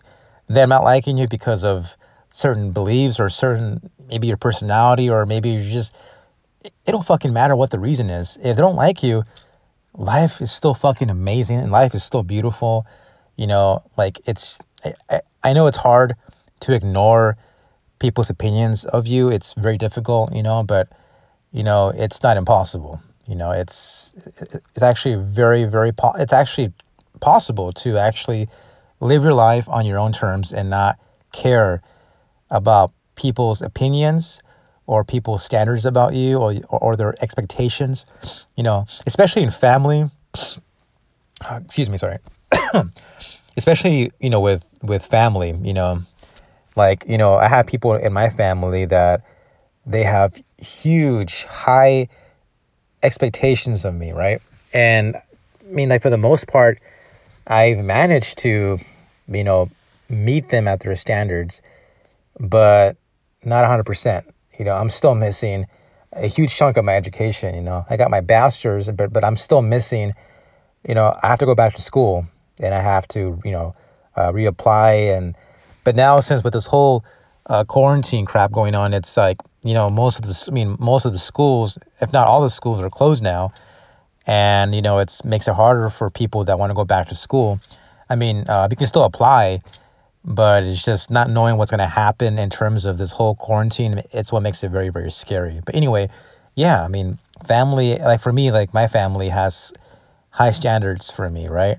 them 0.48 0.70
not 0.70 0.84
liking 0.84 1.18
you 1.18 1.28
because 1.28 1.64
of 1.64 1.96
certain 2.30 2.72
beliefs 2.72 3.20
or 3.20 3.28
certain 3.28 3.90
maybe 4.08 4.26
your 4.26 4.36
personality 4.36 5.08
or 5.08 5.26
maybe 5.26 5.50
you're 5.50 5.62
just 5.62 5.94
it, 6.62 6.72
don't 6.86 7.06
fucking 7.06 7.32
matter 7.32 7.56
what 7.56 7.70
the 7.70 7.78
reason 7.78 8.10
is. 8.10 8.36
If 8.36 8.56
they 8.56 8.62
don't 8.62 8.76
like 8.76 9.02
you, 9.02 9.24
life 9.94 10.40
is 10.40 10.52
still 10.52 10.74
fucking 10.74 11.10
amazing 11.10 11.58
and 11.58 11.70
life 11.70 11.94
is 11.94 12.04
still 12.04 12.22
beautiful. 12.22 12.86
You 13.36 13.46
know, 13.46 13.82
like 13.96 14.20
it's 14.26 14.58
I, 14.84 14.94
I, 15.10 15.20
I 15.44 15.52
know 15.52 15.66
it's 15.66 15.76
hard 15.76 16.14
to 16.60 16.74
ignore 16.74 17.36
people's 17.98 18.30
opinions 18.30 18.84
of 18.84 19.06
you. 19.06 19.28
It's 19.28 19.54
very 19.54 19.78
difficult, 19.78 20.34
you 20.34 20.42
know, 20.42 20.62
but 20.62 20.88
you 21.52 21.62
know, 21.62 21.90
it's 21.90 22.22
not 22.22 22.36
impossible. 22.36 23.00
You 23.26 23.36
know, 23.36 23.52
it's 23.52 24.12
it's 24.74 24.82
actually 24.82 25.16
very 25.16 25.64
very 25.64 25.92
po- 25.92 26.14
it's 26.18 26.32
actually 26.32 26.72
possible 27.20 27.72
to 27.72 27.98
actually 27.98 28.48
live 29.00 29.22
your 29.22 29.34
life 29.34 29.68
on 29.68 29.86
your 29.86 29.98
own 29.98 30.12
terms 30.12 30.52
and 30.52 30.70
not 30.70 30.98
care 31.32 31.82
about 32.50 32.92
people's 33.14 33.62
opinions 33.62 34.40
or 34.88 35.04
people's 35.04 35.44
standards 35.44 35.86
about 35.86 36.14
you 36.14 36.38
or 36.38 36.54
or 36.70 36.96
their 36.96 37.14
expectations. 37.22 38.06
You 38.56 38.64
know, 38.64 38.86
especially 39.06 39.42
in 39.44 39.52
family. 39.52 40.10
Excuse 41.64 41.88
me, 41.88 41.98
sorry. 41.98 42.18
especially 43.56 44.10
you 44.18 44.30
know 44.30 44.40
with 44.40 44.64
with 44.82 45.04
family. 45.04 45.56
You 45.62 45.74
know, 45.74 46.02
like 46.74 47.04
you 47.06 47.18
know, 47.18 47.36
I 47.36 47.46
have 47.48 47.66
people 47.66 47.94
in 47.94 48.12
my 48.12 48.30
family 48.30 48.86
that 48.86 49.22
they 49.86 50.02
have 50.02 50.40
huge, 50.58 51.44
high 51.44 52.08
expectations 53.02 53.84
of 53.84 53.94
me, 53.94 54.12
right? 54.12 54.40
And 54.72 55.16
I 55.16 55.22
mean, 55.70 55.88
like 55.90 56.02
for 56.02 56.10
the 56.10 56.18
most 56.18 56.48
part, 56.48 56.80
I've 57.46 57.78
managed 57.78 58.38
to, 58.38 58.78
you 59.28 59.44
know, 59.44 59.70
meet 60.08 60.48
them 60.48 60.68
at 60.68 60.80
their 60.80 60.96
standards, 60.96 61.60
but 62.40 62.96
not 63.44 63.64
100%. 63.64 64.24
You 64.58 64.64
know, 64.64 64.74
I'm 64.74 64.88
still 64.90 65.14
missing 65.14 65.66
a 66.12 66.26
huge 66.26 66.54
chunk 66.54 66.76
of 66.76 66.84
my 66.84 66.96
education. 66.96 67.54
You 67.54 67.62
know, 67.62 67.84
I 67.88 67.96
got 67.96 68.10
my 68.10 68.20
bachelor's, 68.20 68.88
but 68.90 69.12
but 69.12 69.24
I'm 69.24 69.36
still 69.36 69.62
missing. 69.62 70.14
You 70.86 70.94
know, 70.94 71.16
I 71.22 71.28
have 71.28 71.38
to 71.40 71.46
go 71.46 71.54
back 71.54 71.74
to 71.74 71.82
school, 71.82 72.24
and 72.60 72.74
I 72.74 72.80
have 72.80 73.06
to, 73.08 73.40
you 73.44 73.52
know, 73.52 73.74
uh, 74.16 74.32
reapply. 74.32 75.16
And 75.16 75.36
but 75.84 75.96
now 75.96 76.20
since 76.20 76.42
with 76.42 76.52
this 76.52 76.66
whole 76.66 77.04
uh, 77.46 77.64
quarantine 77.64 78.26
crap 78.26 78.52
going 78.52 78.74
on, 78.74 78.94
it's 78.94 79.16
like 79.16 79.38
you 79.62 79.74
know 79.74 79.90
most 79.90 80.18
of 80.18 80.24
the 80.24 80.44
I 80.48 80.52
mean 80.52 80.76
most 80.78 81.04
of 81.04 81.12
the 81.12 81.18
schools, 81.18 81.78
if 82.00 82.12
not 82.12 82.26
all 82.26 82.42
the 82.42 82.50
schools, 82.50 82.80
are 82.80 82.90
closed 82.90 83.22
now, 83.22 83.52
and 84.26 84.74
you 84.74 84.82
know 84.82 84.98
it 84.98 85.20
makes 85.24 85.46
it 85.48 85.54
harder 85.54 85.90
for 85.90 86.10
people 86.10 86.44
that 86.44 86.58
want 86.58 86.70
to 86.70 86.74
go 86.74 86.84
back 86.84 87.08
to 87.08 87.14
school. 87.14 87.60
I 88.10 88.16
mean, 88.16 88.48
uh, 88.48 88.68
you 88.70 88.76
can 88.76 88.86
still 88.86 89.04
apply, 89.04 89.62
but 90.28 90.62
it's 90.62 90.84
just 90.84 91.10
not 91.10 91.30
knowing 91.30 91.56
what's 91.56 91.70
going 91.70 91.78
to 91.78 91.86
happen 91.86 92.38
in 92.38 92.50
terms 92.50 92.84
of 92.84 92.98
this 92.98 93.10
whole 93.10 93.34
quarantine. 93.34 94.02
It's 94.12 94.30
what 94.30 94.42
makes 94.42 94.62
it 94.62 94.68
very 94.68 94.90
very 94.90 95.10
scary. 95.10 95.62
But 95.64 95.74
anyway, 95.74 96.10
yeah, 96.54 96.84
I 96.84 96.88
mean, 96.88 97.18
family 97.46 97.96
like 97.98 98.20
for 98.20 98.30
me, 98.30 98.52
like 98.52 98.74
my 98.74 98.88
family 98.88 99.30
has 99.30 99.72
high 100.28 100.52
standards 100.52 101.10
for 101.10 101.28
me, 101.28 101.48
right? 101.48 101.78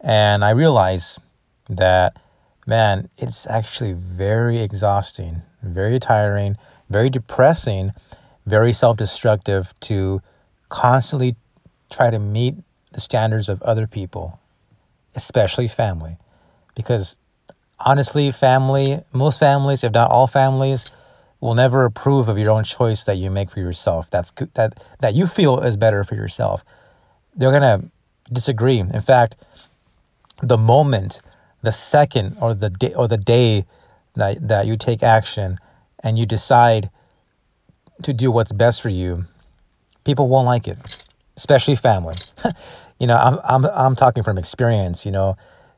And 0.00 0.42
I 0.42 0.50
realize 0.50 1.20
that 1.68 2.16
man, 2.66 3.10
it's 3.18 3.46
actually 3.46 3.92
very 3.92 4.62
exhausting, 4.62 5.42
very 5.62 6.00
tiring, 6.00 6.56
very 6.88 7.10
depressing, 7.10 7.92
very 8.46 8.72
self 8.72 8.96
destructive 8.96 9.72
to 9.80 10.22
constantly 10.70 11.36
try 11.90 12.08
to 12.10 12.18
meet 12.18 12.54
the 12.92 13.02
standards 13.02 13.50
of 13.50 13.62
other 13.62 13.86
people, 13.86 14.40
especially 15.14 15.68
family. 15.68 16.16
Because 16.74 17.18
honestly, 17.78 18.32
family, 18.32 19.00
most 19.12 19.38
families, 19.38 19.84
if 19.84 19.92
not 19.92 20.10
all 20.10 20.26
families, 20.26 20.90
will 21.40 21.54
never 21.54 21.84
approve 21.84 22.28
of 22.28 22.38
your 22.38 22.50
own 22.50 22.64
choice 22.64 23.04
that 23.04 23.16
you 23.16 23.30
make 23.30 23.50
for 23.50 23.60
yourself. 23.60 24.08
That's 24.10 24.32
that 24.54 24.82
that 25.00 25.14
you 25.14 25.26
feel 25.26 25.60
is 25.60 25.76
better 25.76 26.04
for 26.04 26.14
yourself. 26.14 26.64
They're 27.34 27.52
gonna 27.52 27.84
disagree. 28.32 28.78
In 28.80 29.02
fact, 29.02 29.36
the 30.42 30.58
moment 30.58 31.20
the 31.62 31.72
second 31.72 32.36
or 32.40 32.54
the 32.54 32.70
day 32.70 32.94
or 32.94 33.08
the 33.08 33.16
day 33.16 33.66
that 34.14 34.48
that 34.48 34.66
you 34.66 34.76
take 34.76 35.02
action 35.02 35.58
and 36.00 36.18
you 36.18 36.26
decide 36.26 36.90
to 38.02 38.12
do 38.12 38.30
what's 38.30 38.52
best 38.52 38.82
for 38.82 38.88
you, 38.88 39.24
people 40.04 40.28
won't 40.28 40.46
like 40.46 40.68
it, 40.68 40.78
especially 41.36 41.76
family. 41.76 42.14
you 42.98 43.06
know, 43.06 43.16
I'm 43.16 43.38
I'm 43.44 43.64
I'm 43.66 43.96
talking 43.96 44.22
from 44.22 44.38
experience. 44.38 45.04
You 45.04 45.12
know, 45.12 45.36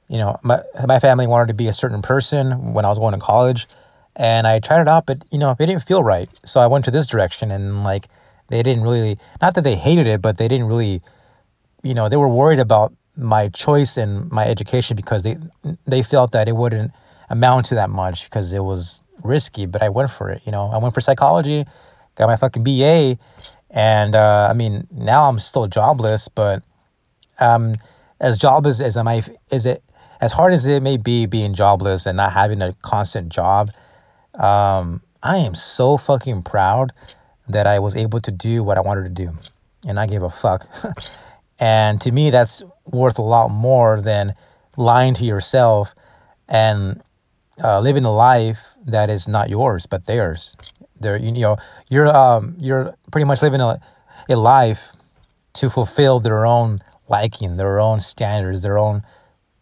you 0.09 0.19
know, 0.19 0.39
my 0.43 0.63
my 0.87 0.99
family 0.99 1.27
wanted 1.27 1.49
to 1.49 1.55
be 1.55 1.69
a 1.69 1.73
certain 1.73 2.03
person 2.03 2.73
when 2.73 2.85
I 2.85 2.89
was 2.89 2.99
going 2.99 3.15
to 3.15 3.21
college, 3.21 3.69
and 4.17 4.47
I 4.47 4.59
tried 4.59 4.81
it 4.81 4.89
out, 4.89 5.07
but 5.07 5.25
you 5.31 5.39
know, 5.39 5.51
it 5.51 5.67
didn't 5.67 5.81
feel 5.81 6.03
right. 6.03 6.29
So 6.45 6.61
I 6.61 6.67
went 6.67 6.87
to 6.87 6.91
this 6.91 7.07
direction, 7.07 7.51
and 7.51 7.85
like 7.85 8.09
they 8.49 8.63
didn't 8.63 8.83
really, 8.83 9.19
not 9.43 9.55
that 9.55 9.65
they 9.65 9.77
hated 9.77 10.07
it, 10.07 10.23
but 10.23 10.39
they 10.39 10.49
didn't 10.49 10.67
really, 10.67 11.03
you 11.83 11.95
know, 11.95 12.09
they 12.09 12.17
were 12.17 12.29
worried 12.29 12.59
about 12.59 12.95
my 13.17 13.49
choice 13.49 13.97
and 13.97 14.31
my 14.31 14.47
education 14.47 14.97
because 14.97 15.23
they 15.23 15.37
they 15.87 16.03
felt 16.03 16.33
that 16.33 16.49
it 16.49 16.57
wouldn't 16.57 16.93
amount 17.29 17.67
to 17.67 17.75
that 17.75 17.91
much 17.91 18.25
because 18.25 18.53
it 18.53 18.65
was 18.65 19.03
risky. 19.23 19.67
But 19.67 19.83
I 19.83 19.91
went 19.91 20.11
for 20.11 20.31
it. 20.31 20.41
You 20.47 20.53
know, 20.53 20.69
I 20.69 20.79
went 20.79 20.95
for 20.95 21.03
psychology, 21.03 21.67
got 22.15 22.29
my 22.29 22.37
fucking 22.37 22.65
BA, 22.65 23.19
and 23.71 24.15
uh, 24.15 24.49
I 24.51 24.55
mean 24.55 24.87
now 24.91 25.29
I'm 25.29 25.39
still 25.39 25.67
jobless, 25.67 26.29
but 26.29 26.63
um, 27.39 27.77
as 28.21 28.39
jobless 28.39 28.81
as 28.81 28.97
I, 28.97 29.23
is 29.51 29.67
it 29.67 29.83
as 30.21 30.33
hard 30.33 30.53
as 30.53 30.67
it 30.67 30.83
may 30.83 30.97
be 30.97 31.27
being 31.27 31.55
jobless 31.55 32.07
and 32.07 32.17
not 32.17 32.33
having 32.33 32.63
a 32.63 32.75
constant 32.83 33.29
job. 33.29 33.71
Um, 34.35 35.01
I 35.23 35.39
am 35.39 35.55
so 35.55 35.97
fucking 35.97 36.43
proud 36.43 36.93
that 37.49 37.67
I 37.67 37.79
was 37.79 37.97
able 37.97 38.21
to 38.21 38.31
do 38.31 38.63
what 38.63 38.79
I 38.79 38.81
wanted 38.81 39.05
to 39.05 39.25
do, 39.25 39.33
and 39.87 39.99
I 39.99 40.07
gave 40.07 40.23
a 40.23 40.31
fuck. 40.31 40.67
And 41.59 42.01
to 42.03 42.13
me, 42.13 42.31
that's 42.31 42.63
worth 42.85 43.19
a 43.19 43.23
lot 43.23 43.51
more 43.51 44.01
than 44.01 44.35
lying 44.77 45.15
to 45.15 45.25
yourself 45.25 45.95
and 46.49 47.03
uh, 47.63 47.81
living 47.81 48.05
a 48.05 48.15
life 48.15 48.59
that 48.87 49.11
is 49.11 49.27
not 49.27 49.51
yours 49.51 49.87
but 49.87 50.07
theirs. 50.07 50.57
There, 51.01 51.17
you 51.17 51.33
know, 51.33 51.57
you're 51.89 52.07
um, 52.07 52.55
you're 52.59 52.95
pretty 53.11 53.25
much 53.25 53.43
living 53.43 53.61
a, 53.61 53.81
a 54.29 54.37
life 54.37 54.93
to 55.55 55.71
fulfill 55.71 56.21
their 56.21 56.47
own 56.47 56.81
liking, 57.09 57.57
their 57.57 57.81
own 57.81 58.01
standards, 58.01 58.63
their 58.63 58.79
own, 58.79 59.03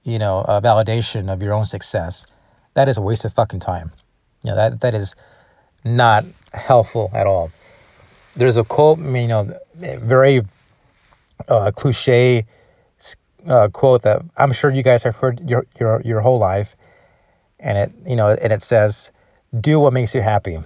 you 0.06 0.20
know, 0.20 0.38
uh, 0.38 0.60
validation 0.60 1.30
of 1.30 1.42
your 1.42 1.52
own 1.52 1.66
success. 1.66 2.24
That 2.74 2.88
is 2.88 2.96
a 2.96 3.02
waste 3.02 3.24
of 3.24 3.34
fucking 3.34 3.60
time. 3.60 3.90
You 4.42 4.50
know, 4.50 4.56
that 4.56 4.80
that 4.80 4.94
is 4.94 5.16
not 5.84 6.24
helpful 6.54 7.10
at 7.12 7.26
all. 7.26 7.50
There's 8.36 8.56
a 8.56 8.62
quote, 8.62 8.98
you 8.98 9.26
know, 9.26 9.52
very 9.74 10.42
uh, 11.48 11.72
cliche 11.72 12.46
uh, 13.48 13.68
quote 13.68 14.02
that 14.02 14.22
I'm 14.36 14.52
sure 14.52 14.70
you 14.70 14.82
guys 14.82 15.02
have 15.02 15.16
heard 15.16 15.50
your 15.50 15.66
your 15.78 16.00
your 16.02 16.20
whole 16.20 16.38
life, 16.38 16.76
and 17.58 17.76
it 17.76 17.92
you 18.06 18.14
know 18.14 18.28
and 18.28 18.52
it 18.52 18.62
says, 18.62 19.10
"Do 19.58 19.80
what 19.80 19.92
makes 19.92 20.14
you 20.14 20.20
happy." 20.22 20.58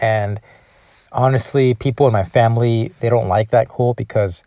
And 0.00 0.40
honestly, 1.12 1.74
people 1.74 2.06
in 2.06 2.14
my 2.14 2.24
family 2.24 2.92
they 3.00 3.10
don't 3.10 3.28
like 3.28 3.50
that 3.50 3.68
quote 3.68 3.96
because 3.96 4.42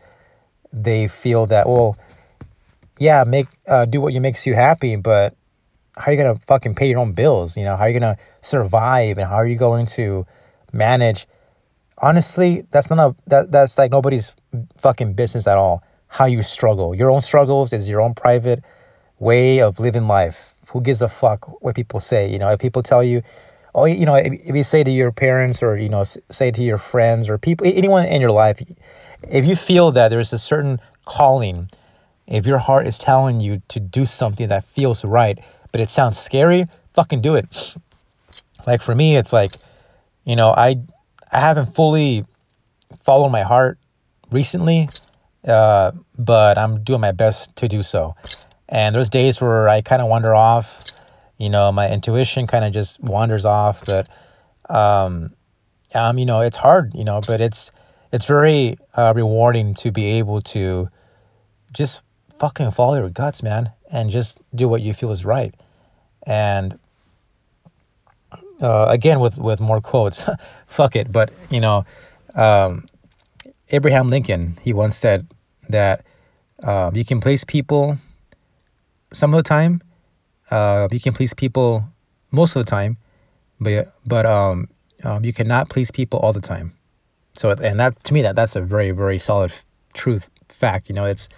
they 0.73 1.07
feel 1.07 1.45
that 1.47 1.67
well, 1.67 1.97
yeah, 2.99 3.23
make 3.25 3.47
uh, 3.67 3.85
do 3.85 4.01
what 4.01 4.13
you 4.13 4.21
makes 4.21 4.45
you 4.45 4.55
happy, 4.55 4.95
but 4.95 5.35
how 5.95 6.07
are 6.07 6.11
you 6.11 6.21
gonna 6.21 6.39
fucking 6.47 6.75
pay 6.75 6.89
your 6.89 6.99
own 6.99 7.13
bills? 7.13 7.57
You 7.57 7.63
know, 7.63 7.75
how 7.75 7.83
are 7.83 7.89
you 7.89 7.99
gonna 7.99 8.17
survive 8.41 9.17
and 9.17 9.27
how 9.27 9.35
are 9.35 9.47
you 9.47 9.57
going 9.57 9.85
to 9.97 10.25
manage? 10.71 11.27
Honestly, 11.97 12.65
that's 12.69 12.89
not 12.89 12.99
a 12.99 13.15
that 13.27 13.51
that's 13.51 13.77
like 13.77 13.91
nobody's 13.91 14.33
fucking 14.77 15.13
business 15.13 15.47
at 15.47 15.57
all. 15.57 15.83
How 16.07 16.25
you 16.25 16.41
struggle, 16.41 16.95
your 16.95 17.11
own 17.11 17.21
struggles 17.21 17.73
is 17.73 17.89
your 17.89 18.01
own 18.01 18.13
private 18.13 18.63
way 19.19 19.61
of 19.61 19.79
living 19.79 20.07
life. 20.07 20.53
Who 20.67 20.81
gives 20.81 21.01
a 21.01 21.09
fuck 21.09 21.61
what 21.61 21.75
people 21.75 21.99
say? 21.99 22.29
You 22.31 22.39
know, 22.39 22.49
if 22.51 22.59
people 22.59 22.83
tell 22.83 23.03
you, 23.03 23.23
oh, 23.73 23.85
you 23.85 24.05
know, 24.05 24.15
if, 24.15 24.33
if 24.33 24.55
you 24.55 24.63
say 24.63 24.83
to 24.83 24.91
your 24.91 25.11
parents 25.11 25.63
or 25.63 25.77
you 25.77 25.89
know, 25.89 26.03
say 26.03 26.51
to 26.51 26.61
your 26.61 26.77
friends 26.77 27.29
or 27.29 27.37
people, 27.37 27.67
anyone 27.67 28.05
in 28.05 28.21
your 28.21 28.31
life, 28.31 28.61
if 29.29 29.45
you 29.45 29.55
feel 29.55 29.91
that 29.93 30.09
there's 30.09 30.33
a 30.33 30.39
certain 30.39 30.79
calling, 31.05 31.69
if 32.27 32.45
your 32.45 32.57
heart 32.57 32.87
is 32.87 32.97
telling 32.97 33.39
you 33.39 33.61
to 33.69 33.79
do 33.79 34.05
something 34.05 34.49
that 34.49 34.65
feels 34.65 35.03
right, 35.03 35.39
but 35.71 35.81
it 35.81 35.89
sounds 35.89 36.19
scary, 36.19 36.67
fucking 36.93 37.21
do 37.21 37.35
it. 37.35 37.45
Like 38.65 38.81
for 38.81 38.93
me, 38.93 39.15
it's 39.15 39.31
like, 39.31 39.53
you 40.25 40.35
know, 40.35 40.49
I 40.49 40.77
I 41.31 41.39
haven't 41.39 41.73
fully 41.75 42.25
followed 43.03 43.29
my 43.29 43.43
heart 43.43 43.77
recently, 44.29 44.89
uh, 45.45 45.91
but 46.17 46.57
I'm 46.57 46.83
doing 46.83 47.01
my 47.01 47.13
best 47.13 47.55
to 47.57 47.67
do 47.67 47.83
so. 47.83 48.15
And 48.67 48.93
there's 48.93 49.09
days 49.09 49.39
where 49.39 49.69
I 49.69 49.81
kind 49.81 50.01
of 50.01 50.09
wander 50.09 50.35
off, 50.35 50.67
you 51.37 51.49
know, 51.49 51.71
my 51.71 51.89
intuition 51.89 52.47
kind 52.47 52.65
of 52.65 52.73
just 52.73 52.99
wanders 52.99 53.45
off, 53.45 53.85
but 53.85 54.09
um, 54.69 55.31
um, 55.93 56.17
you 56.17 56.25
know, 56.25 56.41
it's 56.41 56.57
hard, 56.57 56.93
you 56.93 57.05
know, 57.05 57.21
but 57.25 57.39
it's 57.39 57.71
it's 58.11 58.25
very 58.25 58.77
uh, 58.93 59.13
rewarding 59.15 59.73
to 59.75 59.91
be 59.91 60.17
able 60.17 60.41
to 60.41 60.89
just 61.71 62.01
fucking 62.39 62.71
follow 62.71 62.97
your 62.97 63.09
guts, 63.09 63.43
man, 63.43 63.71
and 63.91 64.09
just 64.09 64.39
do 64.53 64.67
what 64.67 64.81
you 64.81 64.93
feel 64.93 65.11
is 65.11 65.25
right. 65.25 65.53
And 66.25 66.77
uh, 68.61 68.87
again, 68.89 69.19
with 69.19 69.37
with 69.37 69.59
more 69.59 69.81
quotes, 69.81 70.23
fuck 70.67 70.95
it. 70.95 71.11
But 71.11 71.31
you 71.49 71.59
know, 71.59 71.85
um, 72.35 72.85
Abraham 73.69 74.09
Lincoln, 74.09 74.57
he 74.61 74.73
once 74.73 74.97
said 74.97 75.27
that 75.69 76.05
um, 76.63 76.95
you 76.95 77.05
can 77.05 77.21
please 77.21 77.43
people 77.43 77.97
some 79.13 79.33
of 79.33 79.37
the 79.37 79.47
time, 79.47 79.81
uh, 80.51 80.87
you 80.91 80.99
can 80.99 81.13
please 81.13 81.33
people 81.33 81.83
most 82.31 82.55
of 82.55 82.65
the 82.65 82.69
time, 82.69 82.97
but 83.59 83.93
but 84.05 84.25
um, 84.25 84.69
um, 85.03 85.23
you 85.23 85.33
cannot 85.33 85.69
please 85.69 85.91
people 85.91 86.19
all 86.19 86.33
the 86.33 86.41
time. 86.41 86.73
So 87.35 87.51
and 87.51 87.79
that 87.79 88.03
to 88.05 88.13
me 88.13 88.23
that 88.23 88.35
that's 88.35 88.55
a 88.55 88.61
very 88.61 88.91
very 88.91 89.19
solid 89.19 89.51
truth 89.93 90.29
fact. 90.49 90.89
You 90.89 90.95
know, 90.95 91.05
it's 91.05 91.29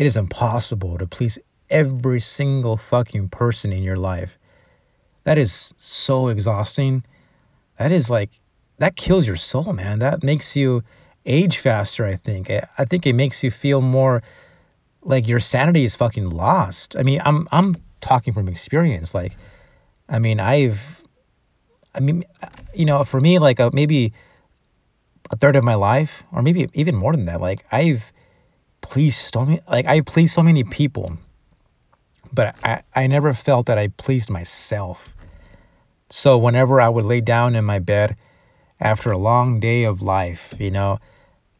it 0.00 0.06
is 0.06 0.16
impossible 0.16 0.96
to 0.96 1.06
please 1.06 1.38
every 1.68 2.20
single 2.20 2.78
fucking 2.78 3.28
person 3.28 3.70
in 3.70 3.82
your 3.82 3.98
life. 3.98 4.38
That 5.24 5.36
is 5.36 5.74
so 5.76 6.28
exhausting. 6.28 7.04
That 7.78 7.92
is 7.92 8.08
like 8.08 8.30
that 8.78 8.96
kills 8.96 9.26
your 9.26 9.36
soul, 9.36 9.74
man. 9.74 9.98
That 9.98 10.22
makes 10.22 10.56
you 10.56 10.84
age 11.26 11.58
faster, 11.58 12.06
I 12.06 12.16
think. 12.16 12.50
I 12.50 12.86
think 12.86 13.06
it 13.06 13.12
makes 13.12 13.42
you 13.42 13.50
feel 13.50 13.82
more 13.82 14.22
like 15.02 15.28
your 15.28 15.38
sanity 15.38 15.84
is 15.84 15.96
fucking 15.96 16.30
lost. 16.30 16.96
I 16.96 17.02
mean, 17.02 17.20
I'm 17.22 17.46
I'm 17.52 17.76
talking 18.00 18.32
from 18.32 18.48
experience. 18.48 19.12
Like, 19.12 19.36
I 20.08 20.18
mean, 20.18 20.40
I've, 20.40 20.80
I 21.94 22.00
mean, 22.00 22.24
you 22.72 22.86
know, 22.86 23.04
for 23.04 23.20
me, 23.20 23.38
like 23.38 23.58
a, 23.58 23.66
uh, 23.66 23.70
maybe 23.74 24.14
a 25.30 25.36
third 25.36 25.56
of 25.56 25.62
my 25.62 25.74
life, 25.74 26.22
or 26.32 26.40
maybe 26.40 26.70
even 26.72 26.96
more 26.96 27.12
than 27.12 27.26
that. 27.26 27.42
Like, 27.42 27.66
I've 27.70 28.10
pleased 28.80 29.32
so 29.32 29.44
many, 29.44 29.60
like 29.68 29.86
I 29.86 30.00
pleased 30.00 30.34
so 30.34 30.42
many 30.42 30.64
people, 30.64 31.16
but 32.32 32.56
I 32.62 32.82
I 32.94 33.06
never 33.06 33.34
felt 33.34 33.66
that 33.66 33.78
I 33.78 33.88
pleased 33.88 34.30
myself. 34.30 35.08
So 36.10 36.38
whenever 36.38 36.80
I 36.80 36.88
would 36.88 37.04
lay 37.04 37.20
down 37.20 37.54
in 37.54 37.64
my 37.64 37.78
bed 37.78 38.16
after 38.80 39.12
a 39.12 39.18
long 39.18 39.60
day 39.60 39.84
of 39.84 40.02
life, 40.02 40.54
you 40.58 40.70
know, 40.70 40.98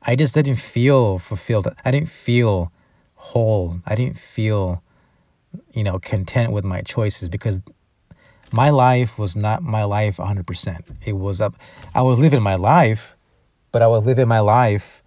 I 0.03 0.17
just 0.17 0.35
didn't 0.35 0.57
feel 0.57 1.19
fulfilled. 1.19 1.69
I 1.85 1.91
didn't 1.91 2.11
feel 2.11 2.73
whole. 3.15 3.81
I 3.87 3.95
didn't 3.95 4.19
feel, 4.19 4.83
you 5.73 5.85
know, 5.85 5.99
content 5.99 6.53
with 6.53 6.65
my 6.65 6.81
choices 6.83 7.29
because 7.29 7.61
my 8.53 8.71
life 8.71 9.19
was 9.19 9.37
not 9.37 9.63
my 9.63 9.85
life 9.85 10.17
100%. 10.17 10.81
It 11.07 11.13
was 11.13 11.41
up. 11.41 11.55
I 11.95 12.03
was 12.03 12.19
living 12.19 12.43
my 12.43 12.57
life, 12.57 13.15
but 13.71 13.83
I 13.83 13.87
was 13.87 14.05
living 14.05 14.27
my 14.27 14.41
life, 14.41 15.03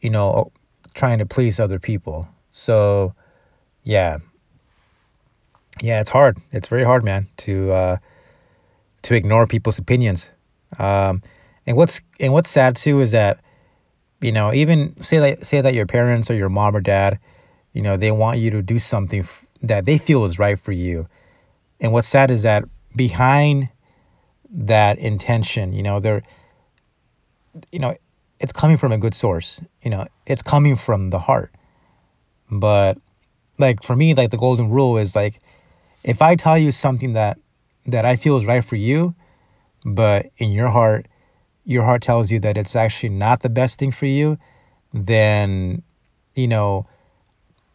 you 0.00 0.10
know, 0.10 0.50
trying 0.94 1.18
to 1.18 1.26
please 1.26 1.60
other 1.60 1.78
people. 1.78 2.28
So, 2.50 3.14
yeah, 3.82 4.18
yeah, 5.80 6.00
it's 6.00 6.10
hard. 6.10 6.38
It's 6.52 6.68
very 6.68 6.84
hard, 6.84 7.04
man, 7.04 7.28
to 7.38 7.72
uh, 7.72 7.96
to 9.02 9.14
ignore 9.14 9.46
people's 9.46 9.78
opinions. 9.78 10.30
Um, 10.78 11.22
and 11.66 11.76
what's 11.76 12.00
and 12.20 12.32
what's 12.32 12.50
sad 12.50 12.76
too 12.76 13.00
is 13.00 13.10
that 13.10 13.40
you 14.20 14.32
know 14.32 14.52
even 14.52 15.02
say 15.02 15.18
that 15.18 15.46
say 15.46 15.60
that 15.60 15.74
your 15.74 15.86
parents 15.86 16.30
or 16.30 16.34
your 16.34 16.48
mom 16.48 16.76
or 16.76 16.80
dad, 16.80 17.18
you 17.72 17.82
know, 17.82 17.96
they 17.96 18.10
want 18.10 18.38
you 18.38 18.50
to 18.52 18.62
do 18.62 18.78
something 18.78 19.20
f- 19.20 19.44
that 19.62 19.84
they 19.84 19.98
feel 19.98 20.24
is 20.24 20.38
right 20.38 20.58
for 20.58 20.72
you. 20.72 21.08
And 21.80 21.92
what's 21.92 22.08
sad 22.08 22.30
is 22.30 22.42
that 22.42 22.64
behind 22.94 23.68
that 24.50 24.98
intention, 24.98 25.72
you 25.72 25.82
know, 25.82 26.00
they're 26.00 26.22
you 27.70 27.78
know, 27.78 27.96
it's 28.44 28.52
coming 28.52 28.76
from 28.76 28.92
a 28.92 28.98
good 28.98 29.14
source. 29.14 29.58
You 29.82 29.90
know, 29.90 30.06
it's 30.26 30.42
coming 30.42 30.76
from 30.76 31.08
the 31.08 31.18
heart. 31.18 31.50
But 32.50 32.98
like 33.58 33.82
for 33.82 33.96
me, 33.96 34.12
like 34.12 34.30
the 34.30 34.36
golden 34.36 34.68
rule 34.68 34.98
is 34.98 35.16
like 35.16 35.40
if 36.02 36.20
I 36.20 36.36
tell 36.36 36.58
you 36.58 36.70
something 36.70 37.14
that 37.14 37.38
that 37.86 38.04
I 38.04 38.16
feel 38.16 38.36
is 38.36 38.44
right 38.44 38.62
for 38.62 38.76
you, 38.76 39.14
but 39.82 40.26
in 40.36 40.52
your 40.52 40.68
heart, 40.68 41.08
your 41.64 41.84
heart 41.84 42.02
tells 42.02 42.30
you 42.30 42.40
that 42.40 42.58
it's 42.58 42.76
actually 42.76 43.14
not 43.14 43.40
the 43.40 43.48
best 43.48 43.78
thing 43.78 43.92
for 43.92 44.06
you, 44.06 44.36
then 44.92 45.82
you 46.34 46.46
know, 46.46 46.86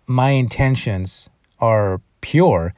my 0.06 0.30
intentions 0.30 1.30
are 1.60 2.00
pure, 2.22 2.76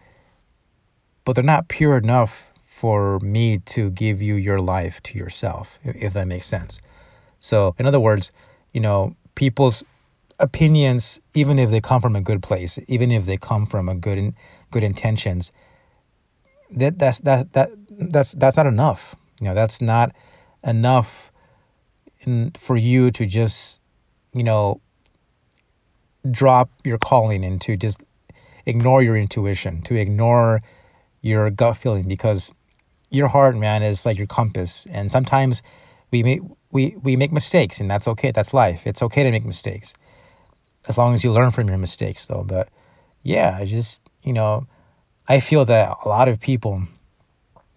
but 1.25 1.33
they're 1.33 1.43
not 1.43 1.67
pure 1.67 1.97
enough 1.97 2.41
for 2.79 3.19
me 3.19 3.57
to 3.75 3.89
give 3.89 4.21
you 4.21 4.35
your 4.35 4.61
life 4.61 5.03
to 5.03 5.17
yourself, 5.17 5.77
if 5.83 6.13
that 6.13 6.27
makes 6.27 6.47
sense. 6.47 6.79
So, 7.41 7.75
in 7.77 7.85
other 7.85 7.99
words, 7.99 8.31
you 8.71 8.79
know, 8.79 9.15
people's 9.35 9.83
opinions, 10.39 11.19
even 11.33 11.59
if 11.59 11.69
they 11.71 11.81
come 11.81 11.99
from 11.99 12.15
a 12.15 12.21
good 12.21 12.41
place, 12.41 12.79
even 12.87 13.11
if 13.11 13.25
they 13.25 13.37
come 13.37 13.65
from 13.65 13.89
a 13.89 13.95
good 13.95 14.33
good 14.71 14.83
intentions, 14.83 15.51
that 16.71 16.97
that's 16.97 17.19
that 17.19 17.51
that 17.53 17.71
that's 17.89 18.31
that's 18.33 18.55
not 18.55 18.67
enough. 18.67 19.15
You 19.39 19.47
know, 19.47 19.55
that's 19.55 19.81
not 19.81 20.15
enough 20.63 21.31
in, 22.21 22.51
for 22.59 22.77
you 22.77 23.11
to 23.11 23.25
just, 23.25 23.79
you 24.33 24.43
know, 24.43 24.79
drop 26.29 26.69
your 26.83 26.99
calling 26.99 27.43
and 27.43 27.59
to 27.61 27.75
just 27.75 28.03
ignore 28.67 29.01
your 29.01 29.17
intuition, 29.17 29.81
to 29.81 29.95
ignore 29.95 30.61
your 31.21 31.49
gut 31.49 31.77
feeling 31.77 32.07
because 32.07 32.53
your 33.09 33.27
heart, 33.27 33.57
man, 33.57 33.81
is 33.81 34.05
like 34.05 34.17
your 34.17 34.27
compass. 34.27 34.85
And 34.91 35.11
sometimes 35.11 35.63
we 36.11 36.23
make 36.23 36.41
we 36.71 36.95
we 37.01 37.15
make 37.15 37.31
mistakes, 37.31 37.79
and 37.79 37.89
that's 37.89 38.07
okay. 38.07 38.31
That's 38.31 38.53
life. 38.53 38.81
It's 38.85 39.01
okay 39.01 39.23
to 39.23 39.31
make 39.31 39.45
mistakes, 39.45 39.93
as 40.87 40.97
long 40.97 41.13
as 41.13 41.23
you 41.23 41.31
learn 41.31 41.51
from 41.51 41.67
your 41.67 41.77
mistakes, 41.77 42.25
though. 42.25 42.43
But 42.43 42.69
yeah, 43.23 43.57
I 43.57 43.65
just 43.65 44.01
you 44.23 44.33
know, 44.33 44.67
I 45.27 45.39
feel 45.39 45.65
that 45.65 45.97
a 46.03 46.07
lot 46.07 46.27
of 46.27 46.39
people 46.39 46.83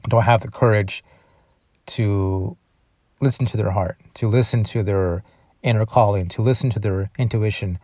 don't 0.09 0.23
have 0.23 0.43
the 0.43 0.51
courage 0.51 1.05
to 1.87 2.57
listen 3.21 3.47
to 3.47 3.57
their 3.57 3.71
heart, 3.71 3.99
to 4.15 4.29
listen 4.29 4.65
to 4.65 4.83
their 4.83 5.23
inner 5.63 5.87
calling, 5.87 6.29
to 6.29 6.43
listen 6.43 6.71
to 6.71 6.79
their 6.79 7.11
intuition. 7.19 7.79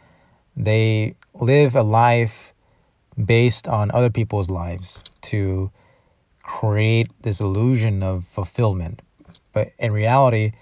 They 0.56 1.14
live 1.34 1.76
a 1.76 1.82
life 1.82 2.52
based 3.24 3.68
on 3.68 3.90
other 3.92 4.10
people's 4.10 4.50
lives 4.50 5.02
to 5.22 5.70
create 6.42 7.08
this 7.22 7.40
illusion 7.40 8.02
of 8.02 8.24
fulfillment 8.32 9.00
but 9.52 9.72
in 9.78 9.92
reality, 9.92 10.52